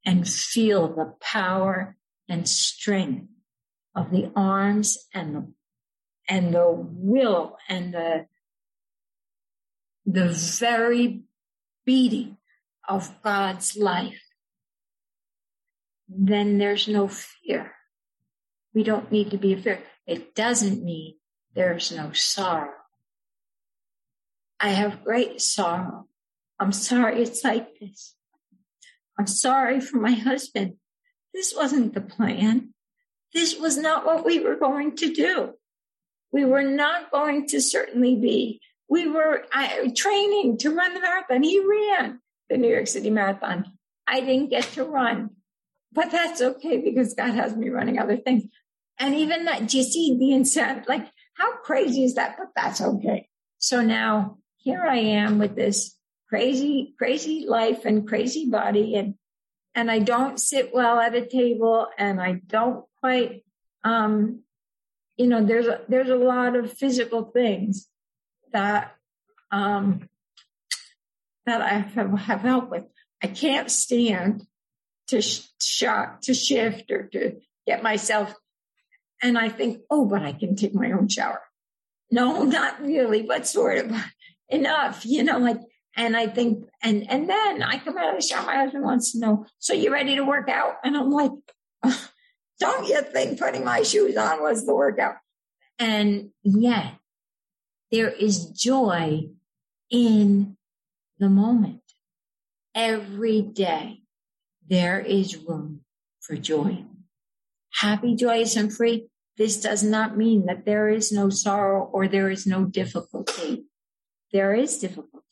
and 0.06 0.28
feel 0.28 0.88
the 0.88 1.14
power 1.20 1.96
and 2.30 2.48
strength 2.48 3.28
of 3.96 4.12
the 4.12 4.32
arms 4.36 4.98
and 5.14 5.36
the 5.36 5.54
and 6.28 6.54
the 6.54 6.72
will 6.72 7.58
and 7.68 7.94
the 7.94 8.26
the 10.06 10.30
very 10.60 11.24
beating 11.86 12.38
of 12.88 13.22
God's 13.24 13.78
life, 13.78 14.22
then 16.08 16.58
there's 16.58 16.88
no 16.88 17.08
fear. 17.08 17.74
We 18.74 18.84
don't 18.84 19.12
need 19.12 19.32
to 19.32 19.38
be 19.38 19.54
afraid. 19.54 19.80
It 20.06 20.36
doesn't 20.36 20.84
mean 20.84 21.16
there's 21.56 21.92
no 21.92 22.12
sorrow. 22.12 22.74
I 24.60 24.70
have 24.70 25.04
great 25.04 25.42
sorrow. 25.42 26.08
I'm 26.60 26.72
sorry 26.72 27.22
it's 27.22 27.44
like 27.44 27.80
this. 27.80 28.16
I'm 29.18 29.28
sorry 29.28 29.80
for 29.80 29.98
my 29.98 30.12
husband. 30.12 30.76
This 31.34 31.54
wasn't 31.56 31.94
the 31.94 32.02
plan. 32.02 32.74
This 33.34 33.58
was 33.60 33.78
not 33.78 34.06
what 34.06 34.24
we 34.24 34.40
were 34.40 34.56
going 34.56 34.96
to 34.98 35.14
do. 35.14 35.54
We 36.32 36.46
were 36.46 36.64
not 36.64 37.12
going 37.12 37.48
to 37.48 37.62
certainly 37.62 38.16
be. 38.16 38.62
We 38.88 39.08
were 39.08 39.46
training 39.96 40.58
to 40.60 40.76
run 40.76 40.94
the 40.94 41.00
marathon. 41.00 41.44
He 41.44 41.60
ran 41.60 42.20
the 42.50 42.58
New 42.58 42.70
York 42.70 42.88
City 42.88 43.10
Marathon. 43.10 43.66
I 44.06 44.20
didn't 44.20 44.50
get 44.50 44.64
to 44.74 44.84
run, 44.84 45.32
but 45.92 46.12
that's 46.12 46.42
okay 46.42 46.78
because 46.78 47.14
God 47.14 47.32
has 47.32 47.56
me 47.56 47.70
running 47.70 47.98
other 47.98 48.18
things. 48.18 48.44
And 49.00 49.16
even 49.16 49.46
that, 49.46 49.68
do 49.68 49.78
you 49.78 49.84
see 49.84 50.18
the 50.18 50.34
incentive? 50.34 50.86
Like, 50.88 51.08
how 51.36 51.58
crazy 51.58 52.04
is 52.04 52.16
that? 52.16 52.36
But 52.38 52.50
that's 52.56 52.82
okay. 52.82 53.30
So 53.58 53.82
now 53.82 54.38
here 54.58 54.84
I 54.84 54.98
am 54.98 55.40
with 55.40 55.56
this 55.56 55.96
crazy, 56.30 56.94
crazy 56.98 57.46
life 57.48 57.86
and 57.86 58.08
crazy 58.08 58.50
body. 58.50 58.96
And, 58.96 59.16
and 59.76 59.90
I 59.90 60.00
don't 60.00 60.40
sit 60.40 60.74
well 60.74 61.00
at 61.00 61.16
a 61.16 61.26
table 61.26 61.88
and 61.98 62.22
I 62.22 62.34
don't 62.46 62.86
quite, 63.00 63.44
um, 63.84 64.44
you 65.18 65.28
know, 65.28 65.44
there's 65.44 65.68
a, 65.68 65.82
there's 65.88 66.10
a 66.10 66.16
lot 66.16 66.56
of 66.56 66.74
physical 66.74 67.24
things 67.24 67.88
that, 68.52 68.96
um, 69.52 70.10
that 71.46 71.62
I 71.62 71.80
have, 71.80 72.20
have 72.20 72.42
help 72.42 72.70
with. 72.70 72.84
I 73.22 73.28
can't 73.28 73.70
stand 73.70 74.46
to 75.08 75.22
sh- 75.22 75.48
shock, 75.62 76.22
to 76.22 76.34
shift 76.34 76.92
or 76.92 77.08
to 77.14 77.40
get 77.66 77.84
myself. 77.84 78.34
And 79.22 79.38
I 79.38 79.50
think, 79.50 79.82
oh, 79.90 80.06
but 80.06 80.22
I 80.22 80.34
can 80.34 80.56
take 80.56 80.74
my 80.74 80.92
own 80.92 81.08
shower. 81.08 81.42
No, 82.12 82.44
not 82.44 82.82
really, 82.82 83.24
but 83.24 83.48
sort 83.48 83.86
of 83.86 83.96
enough, 84.50 85.06
you 85.06 85.24
know, 85.24 85.40
like, 85.40 85.60
and 85.96 86.18
I 86.18 86.28
think, 86.28 86.68
and, 86.82 87.10
and 87.10 87.30
then 87.30 87.62
I 87.62 87.78
come 87.78 87.98
out 87.98 88.10
of 88.10 88.22
the 88.22 88.28
shower. 88.28 88.46
My 88.46 88.56
husband 88.56 88.84
wants 88.84 89.12
to 89.12 89.20
know, 89.20 89.46
so 89.60 89.74
you 89.74 89.92
ready 89.92 90.16
to 90.16 90.24
work 90.24 90.50
out? 90.50 90.76
And 90.84 90.98
I'm 90.98 91.12
like, 91.12 91.32
don't 92.60 92.88
you 92.88 93.02
think 93.02 93.40
putting 93.40 93.64
my 93.64 93.84
shoes 93.84 94.18
on 94.18 94.42
was 94.42 94.66
the 94.66 94.74
workout? 94.74 95.16
And 95.78 96.30
yet 96.44 96.96
there 97.92 98.10
is 98.10 98.48
joy 98.48 99.30
in 99.90 100.58
the 101.20 101.30
moment. 101.30 101.82
Every 102.74 103.42
day 103.42 104.02
there 104.68 105.00
is 105.00 105.38
room 105.38 105.82
for 106.22 106.36
joy. 106.36 106.86
Happy, 107.72 108.16
joyous, 108.16 108.56
and 108.56 108.74
free. 108.74 109.08
This 109.38 109.62
does 109.62 109.84
not 109.84 110.18
mean 110.18 110.46
that 110.46 110.66
there 110.66 110.90
is 110.90 111.12
no 111.12 111.30
sorrow 111.30 111.84
or 111.92 112.08
there 112.08 112.30
is 112.30 112.48
no 112.48 112.66
difficulty 112.66 113.66
there 114.34 114.56
is 114.56 114.80
difficulty, 114.80 115.23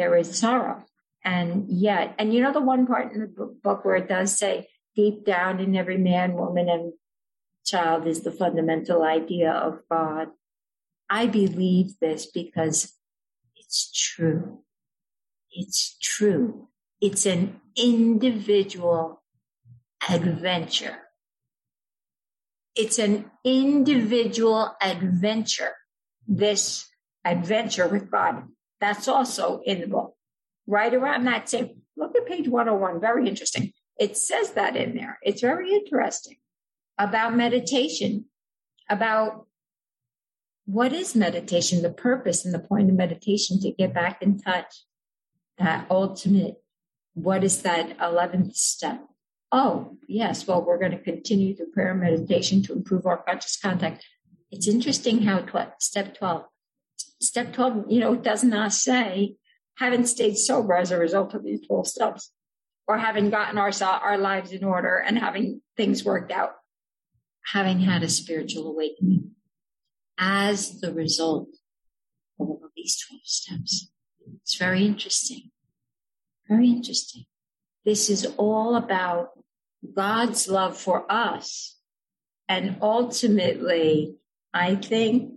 there 0.00 0.16
is 0.16 0.38
sorrow. 0.38 0.82
And 1.22 1.66
yet, 1.68 2.14
and 2.18 2.32
you 2.32 2.40
know, 2.40 2.54
the 2.54 2.62
one 2.62 2.86
part 2.86 3.12
in 3.12 3.20
the 3.20 3.54
book 3.62 3.84
where 3.84 3.96
it 3.96 4.08
does 4.08 4.36
say, 4.36 4.68
deep 4.96 5.26
down 5.26 5.60
in 5.60 5.76
every 5.76 5.98
man, 5.98 6.32
woman, 6.32 6.70
and 6.70 6.94
child 7.66 8.06
is 8.06 8.22
the 8.22 8.32
fundamental 8.32 9.02
idea 9.02 9.52
of 9.52 9.82
God. 9.90 10.28
I 11.10 11.26
believe 11.26 11.98
this 12.00 12.24
because 12.24 12.94
it's 13.56 13.92
true. 13.92 14.60
It's 15.50 15.98
true. 16.00 16.68
It's 17.02 17.26
an 17.26 17.60
individual 17.76 19.22
adventure. 20.08 20.96
It's 22.74 22.98
an 22.98 23.30
individual 23.44 24.74
adventure. 24.80 25.74
This 26.26 26.88
adventure 27.22 27.88
with 27.88 28.10
God. 28.10 28.44
That's 28.80 29.08
also 29.08 29.60
in 29.64 29.80
the 29.80 29.86
book. 29.86 30.14
Right 30.66 30.94
around 30.94 31.24
that 31.24 31.48
same, 31.48 31.82
look 31.96 32.16
at 32.16 32.26
page 32.26 32.48
101. 32.48 33.00
Very 33.00 33.28
interesting. 33.28 33.72
It 33.98 34.16
says 34.16 34.52
that 34.52 34.76
in 34.76 34.94
there. 34.94 35.18
It's 35.22 35.40
very 35.40 35.72
interesting 35.72 36.36
about 36.98 37.36
meditation, 37.36 38.26
about 38.88 39.46
what 40.66 40.92
is 40.92 41.16
meditation, 41.16 41.82
the 41.82 41.90
purpose 41.90 42.44
and 42.44 42.54
the 42.54 42.58
point 42.58 42.88
of 42.88 42.96
meditation 42.96 43.60
to 43.60 43.72
get 43.72 43.92
back 43.92 44.22
in 44.22 44.38
touch, 44.38 44.84
that 45.58 45.86
ultimate, 45.90 46.62
what 47.14 47.42
is 47.42 47.62
that 47.62 47.98
11th 47.98 48.54
step? 48.54 49.04
Oh, 49.52 49.96
yes. 50.06 50.46
Well, 50.46 50.64
we're 50.64 50.78
going 50.78 50.92
to 50.92 50.98
continue 50.98 51.56
the 51.56 51.66
prayer 51.66 51.94
meditation 51.94 52.62
to 52.64 52.72
improve 52.72 53.04
our 53.04 53.18
conscious 53.18 53.58
contact. 53.58 54.04
It's 54.50 54.68
interesting 54.68 55.22
how 55.22 55.40
tw- 55.40 55.72
step 55.80 56.16
12 56.16 56.44
step 57.20 57.52
12, 57.52 57.86
you 57.88 58.00
know, 58.00 58.16
does 58.16 58.42
not 58.42 58.72
say 58.72 59.36
haven't 59.76 60.06
stayed 60.06 60.36
sober 60.36 60.74
as 60.74 60.90
a 60.90 60.98
result 60.98 61.34
of 61.34 61.42
these 61.42 61.66
12 61.66 61.86
steps 61.86 62.32
or 62.86 62.98
having 62.98 63.30
gotten 63.30 63.56
our, 63.56 63.70
our 63.82 64.18
lives 64.18 64.52
in 64.52 64.64
order 64.64 64.96
and 64.96 65.18
having 65.18 65.62
things 65.76 66.04
worked 66.04 66.32
out, 66.32 66.52
having 67.52 67.80
had 67.80 68.02
a 68.02 68.08
spiritual 68.08 68.68
awakening 68.68 69.30
as 70.18 70.80
the 70.80 70.92
result 70.92 71.48
of 72.38 72.48
all 72.48 72.60
of 72.64 72.70
these 72.76 73.02
12 73.08 73.20
steps. 73.24 73.90
It's 74.42 74.56
very 74.56 74.84
interesting. 74.84 75.50
Very 76.48 76.68
interesting. 76.68 77.24
This 77.84 78.10
is 78.10 78.26
all 78.36 78.76
about 78.76 79.30
God's 79.94 80.48
love 80.48 80.76
for 80.76 81.10
us. 81.10 81.78
And 82.48 82.78
ultimately, 82.82 84.16
I 84.52 84.74
think 84.74 85.34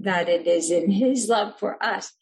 that 0.00 0.28
it 0.28 0.46
is 0.46 0.70
in 0.70 0.90
his 0.90 1.28
love 1.28 1.58
for 1.58 1.82
us. 1.82 2.12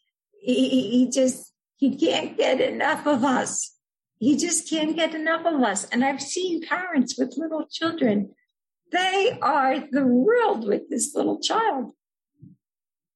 He, 0.41 0.69
he 0.69 1.09
just, 1.09 1.53
he 1.77 1.95
can't 1.95 2.37
get 2.37 2.61
enough 2.61 3.05
of 3.07 3.23
us. 3.23 3.75
He 4.19 4.35
just 4.37 4.69
can't 4.69 4.95
get 4.95 5.15
enough 5.15 5.45
of 5.45 5.61
us. 5.61 5.85
And 5.85 6.03
I've 6.03 6.21
seen 6.21 6.65
parents 6.65 7.17
with 7.17 7.37
little 7.37 7.65
children. 7.71 8.31
They 8.91 9.37
are 9.41 9.79
thrilled 9.79 10.67
with 10.67 10.89
this 10.89 11.13
little 11.15 11.39
child. 11.39 11.93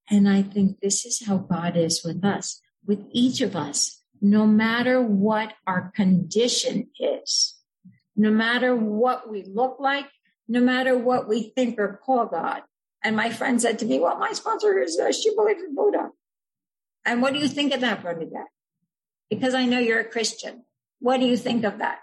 And 0.10 0.30
I 0.30 0.44
think 0.44 0.80
this 0.80 1.06
is 1.06 1.26
how 1.26 1.38
God 1.38 1.76
is 1.76 2.04
with 2.04 2.24
us, 2.24 2.62
with 2.86 3.06
each 3.12 3.42
of 3.42 3.56
us, 3.56 4.02
no 4.22 4.46
matter 4.46 5.02
what 5.02 5.54
our 5.66 5.92
condition 5.96 6.90
is, 7.00 7.58
no 8.16 8.30
matter 8.32 8.76
what 8.76 9.30
we 9.30 9.44
look 9.44 9.78
like, 9.80 10.08
no 10.48 10.60
matter 10.60 10.98
what 10.98 11.28
we 11.28 11.52
think 11.56 11.80
or 11.80 12.00
call 12.06 12.28
God. 12.28 12.62
And 13.04 13.16
my 13.16 13.30
friend 13.30 13.62
said 13.62 13.80
to 13.80 13.86
me, 13.86 14.00
well, 14.00 14.18
my 14.18 14.32
sponsor 14.32 14.80
is, 14.80 14.98
uh, 14.98 15.12
she 15.12 15.36
believes 15.36 15.62
in 15.62 15.76
Buddha. 15.76 16.10
And 17.06 17.22
what 17.22 17.34
do 17.34 17.40
you 17.40 17.50
think 17.50 17.74
of 17.74 17.82
that, 17.82 18.02
Bernadette? 18.02 18.48
Because 19.30 19.54
I 19.54 19.66
know 19.66 19.80
you're 19.80 20.00
a 20.00 20.06
Christian. 20.06 20.64
What 21.00 21.20
do 21.20 21.26
you 21.26 21.36
think 21.36 21.66
of 21.66 21.80
that? 21.80 22.00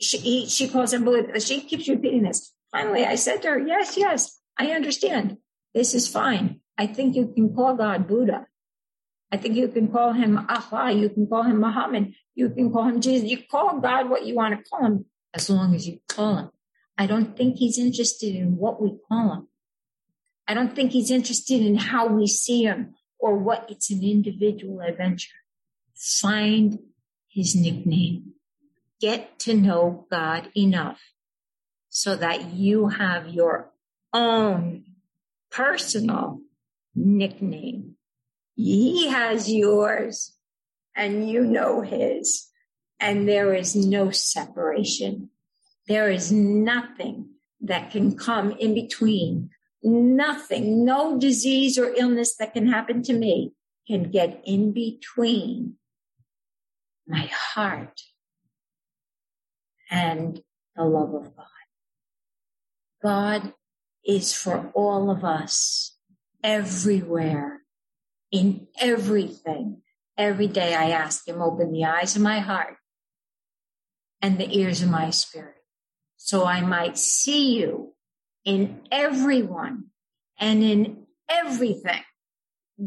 She, 0.00 0.18
he, 0.18 0.46
she 0.46 0.68
calls 0.68 0.92
him 0.92 1.04
Buddha. 1.04 1.38
She 1.40 1.60
keeps 1.60 1.88
repeating 1.88 2.24
this. 2.24 2.52
Finally, 2.72 3.04
I 3.04 3.14
said 3.14 3.42
to 3.42 3.48
her, 3.50 3.58
yes, 3.60 3.96
yes, 3.96 4.40
I 4.58 4.72
understand. 4.72 5.38
This 5.72 5.94
is 5.94 6.08
fine. 6.08 6.60
I 6.76 6.88
think 6.88 7.14
you 7.14 7.28
can 7.28 7.54
call 7.54 7.76
God 7.76 8.08
Buddha. 8.08 8.46
I 9.30 9.36
think 9.36 9.54
you 9.56 9.68
can 9.68 9.88
call 9.88 10.12
him 10.12 10.46
Allah. 10.48 10.92
You 10.92 11.08
can 11.10 11.28
call 11.28 11.44
him 11.44 11.60
Muhammad. 11.60 12.14
You 12.34 12.50
can 12.50 12.72
call 12.72 12.84
him 12.84 13.00
Jesus. 13.00 13.30
You 13.30 13.38
call 13.48 13.78
God 13.78 14.10
what 14.10 14.26
you 14.26 14.34
want 14.34 14.58
to 14.58 14.68
call 14.68 14.84
him 14.84 15.04
as 15.32 15.48
long 15.48 15.74
as 15.74 15.86
you 15.86 16.00
call 16.08 16.36
him. 16.36 16.50
I 16.96 17.06
don't 17.06 17.36
think 17.36 17.56
he's 17.56 17.78
interested 17.78 18.34
in 18.34 18.56
what 18.56 18.80
we 18.80 18.96
call 19.08 19.32
him. 19.32 19.48
I 20.46 20.54
don't 20.54 20.74
think 20.74 20.92
he's 20.92 21.10
interested 21.10 21.60
in 21.60 21.76
how 21.76 22.06
we 22.06 22.26
see 22.26 22.64
him 22.64 22.94
or 23.18 23.36
what 23.36 23.66
it's 23.68 23.90
an 23.90 24.02
individual 24.02 24.80
adventure. 24.80 25.36
Find 25.94 26.78
his 27.28 27.54
nickname. 27.56 28.34
Get 29.00 29.38
to 29.40 29.54
know 29.54 30.06
God 30.10 30.50
enough 30.56 31.00
so 31.88 32.16
that 32.16 32.52
you 32.52 32.88
have 32.88 33.28
your 33.28 33.70
own 34.12 34.84
personal 35.50 36.40
nickname. 36.94 37.96
He 38.54 39.08
has 39.08 39.50
yours 39.50 40.34
and 40.94 41.28
you 41.28 41.44
know 41.44 41.80
his 41.80 42.48
and 43.00 43.28
there 43.28 43.54
is 43.54 43.74
no 43.74 44.10
separation. 44.10 45.30
There 45.86 46.10
is 46.10 46.32
nothing 46.32 47.30
that 47.60 47.90
can 47.90 48.16
come 48.16 48.52
in 48.52 48.74
between. 48.74 49.50
Nothing, 49.82 50.84
no 50.84 51.18
disease 51.18 51.76
or 51.76 51.92
illness 51.94 52.36
that 52.36 52.54
can 52.54 52.68
happen 52.68 53.02
to 53.02 53.12
me 53.12 53.52
can 53.86 54.10
get 54.10 54.40
in 54.46 54.72
between 54.72 55.74
my 57.06 57.30
heart 57.30 58.00
and 59.90 60.40
the 60.74 60.84
love 60.84 61.14
of 61.14 61.36
God. 61.36 61.46
God 63.02 63.52
is 64.06 64.32
for 64.32 64.70
all 64.74 65.10
of 65.10 65.22
us 65.22 65.98
everywhere 66.42 67.60
in 68.32 68.68
everything. 68.80 69.82
Every 70.16 70.46
day 70.46 70.74
I 70.74 70.90
ask 70.90 71.28
him, 71.28 71.42
open 71.42 71.72
the 71.72 71.84
eyes 71.84 72.16
of 72.16 72.22
my 72.22 72.38
heart 72.38 72.76
and 74.22 74.38
the 74.38 74.58
ears 74.58 74.80
of 74.80 74.88
my 74.88 75.10
spirit 75.10 75.63
so 76.24 76.46
I 76.46 76.62
might 76.62 76.96
see 76.96 77.54
you 77.54 77.92
in 78.46 78.80
everyone 78.90 79.88
and 80.40 80.62
in 80.62 81.04
everything, 81.28 82.00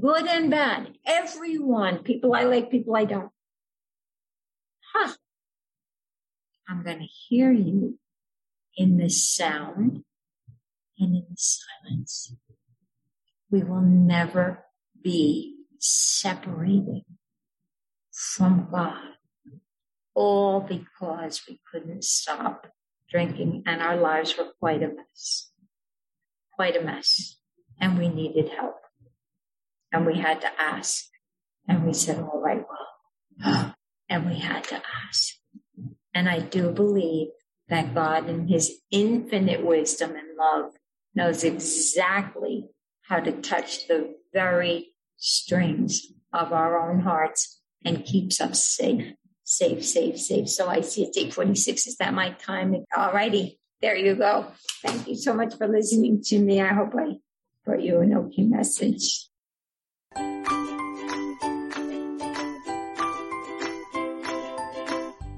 good 0.01 0.25
and 0.25 0.49
bad, 0.49 0.97
everyone, 1.05 1.99
people 1.99 2.33
I 2.33 2.45
like, 2.45 2.71
people 2.71 2.95
I 2.95 3.05
don't. 3.05 3.29
Huh. 4.91 5.13
I'm 6.67 6.81
going 6.81 6.97
to 6.97 7.05
hear 7.05 7.51
you 7.51 7.99
in 8.75 8.97
the 8.97 9.07
sound 9.07 10.03
and 10.97 11.15
in 11.15 11.25
the 11.29 11.37
silence. 11.37 12.33
We 13.51 13.61
will 13.61 13.81
never 13.81 14.65
be 14.99 15.57
separated 15.77 17.03
from 18.11 18.67
God, 18.71 19.13
all 20.15 20.59
because 20.59 21.43
we 21.47 21.61
couldn't 21.71 22.03
stop 22.03 22.65
drinking, 23.09 23.63
and 23.65 23.81
our 23.81 23.97
lives 23.97 24.37
were 24.37 24.51
quite 24.59 24.83
a 24.83 24.87
mess. 24.87 25.49
Quite 26.53 26.75
a 26.75 26.83
mess. 26.83 27.37
And 27.79 27.97
we 27.97 28.09
needed 28.09 28.49
help. 28.49 28.75
And 29.91 30.05
we 30.05 30.19
had 30.19 30.41
to 30.41 30.49
ask. 30.59 31.05
And 31.67 31.85
we 31.85 31.93
said, 31.93 32.19
all 32.19 32.41
right, 32.41 32.63
well, 32.67 33.75
and 34.09 34.25
we 34.25 34.39
had 34.39 34.63
to 34.65 34.81
ask. 35.07 35.33
And 36.13 36.27
I 36.27 36.39
do 36.39 36.71
believe 36.71 37.27
that 37.69 37.93
God, 37.93 38.29
in 38.29 38.47
his 38.47 38.79
infinite 38.91 39.65
wisdom 39.65 40.15
and 40.15 40.37
love, 40.37 40.71
knows 41.13 41.43
exactly 41.43 42.69
how 43.01 43.19
to 43.19 43.31
touch 43.31 43.87
the 43.87 44.15
very 44.33 44.93
strings 45.17 46.07
of 46.33 46.53
our 46.53 46.89
own 46.89 47.01
hearts 47.01 47.61
and 47.83 48.05
keeps 48.05 48.41
us 48.41 48.65
safe 48.65 49.13
safe, 49.47 49.85
safe, 49.85 50.19
safe. 50.19 50.49
So 50.49 50.67
I 50.67 50.81
see 50.81 51.03
it's 51.03 51.17
846. 51.17 51.87
Is 51.87 51.97
that 51.97 52.13
my 52.13 52.31
time? 52.31 52.75
All 52.95 53.13
righty. 53.13 53.59
There 53.81 53.95
you 53.95 54.15
go. 54.15 54.47
Thank 54.83 55.07
you 55.07 55.15
so 55.15 55.33
much 55.33 55.55
for 55.55 55.67
listening 55.67 56.21
to 56.25 56.39
me. 56.39 56.61
I 56.61 56.73
hope 56.73 56.93
I 56.97 57.15
brought 57.63 57.81
you 57.81 58.01
an 58.01 58.13
okay 58.13 58.43
message. 58.43 59.29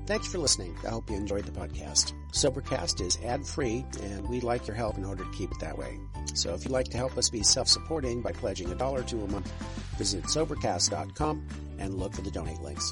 Thanks 0.08 0.26
for 0.26 0.39
listening. 0.39 0.76
I 0.84 0.89
hope 0.89 1.08
you 1.12 1.15
enjoyed 1.15 1.45
the 1.45 1.52
podcast. 1.52 2.13
Sobercast 2.32 3.00
is 3.06 3.19
ad 3.24 3.45
free, 3.45 3.86
and 4.02 4.28
we'd 4.28 4.41
like 4.41 4.65
your 4.65 4.76
help 4.76 4.98
in 4.98 5.06
order 5.06 5.24
to 5.24 5.32
keep 5.32 5.52
it 5.52 5.60
that 5.60 5.78
way. 5.78 6.00
So 6.34 6.56
if 6.56 6.63
you'd 6.63 6.72
like 6.72 6.88
to 6.88 6.98
help 6.98 7.15
us 7.15 7.30
be 7.30 7.43
self 7.43 7.67
supporting 7.67 8.24
by 8.24 8.32
pledging 8.32 8.72
a 8.72 8.76
dollar 8.76 9.04
to 9.04 9.24
a 9.24 9.28
month, 9.28 9.52
visit 10.00 10.24
Sobercast.com 10.24 11.48
and 11.78 11.93
look 11.93 12.13
for 12.13 12.22
the 12.22 12.32
donate 12.32 12.62
links. 12.62 12.91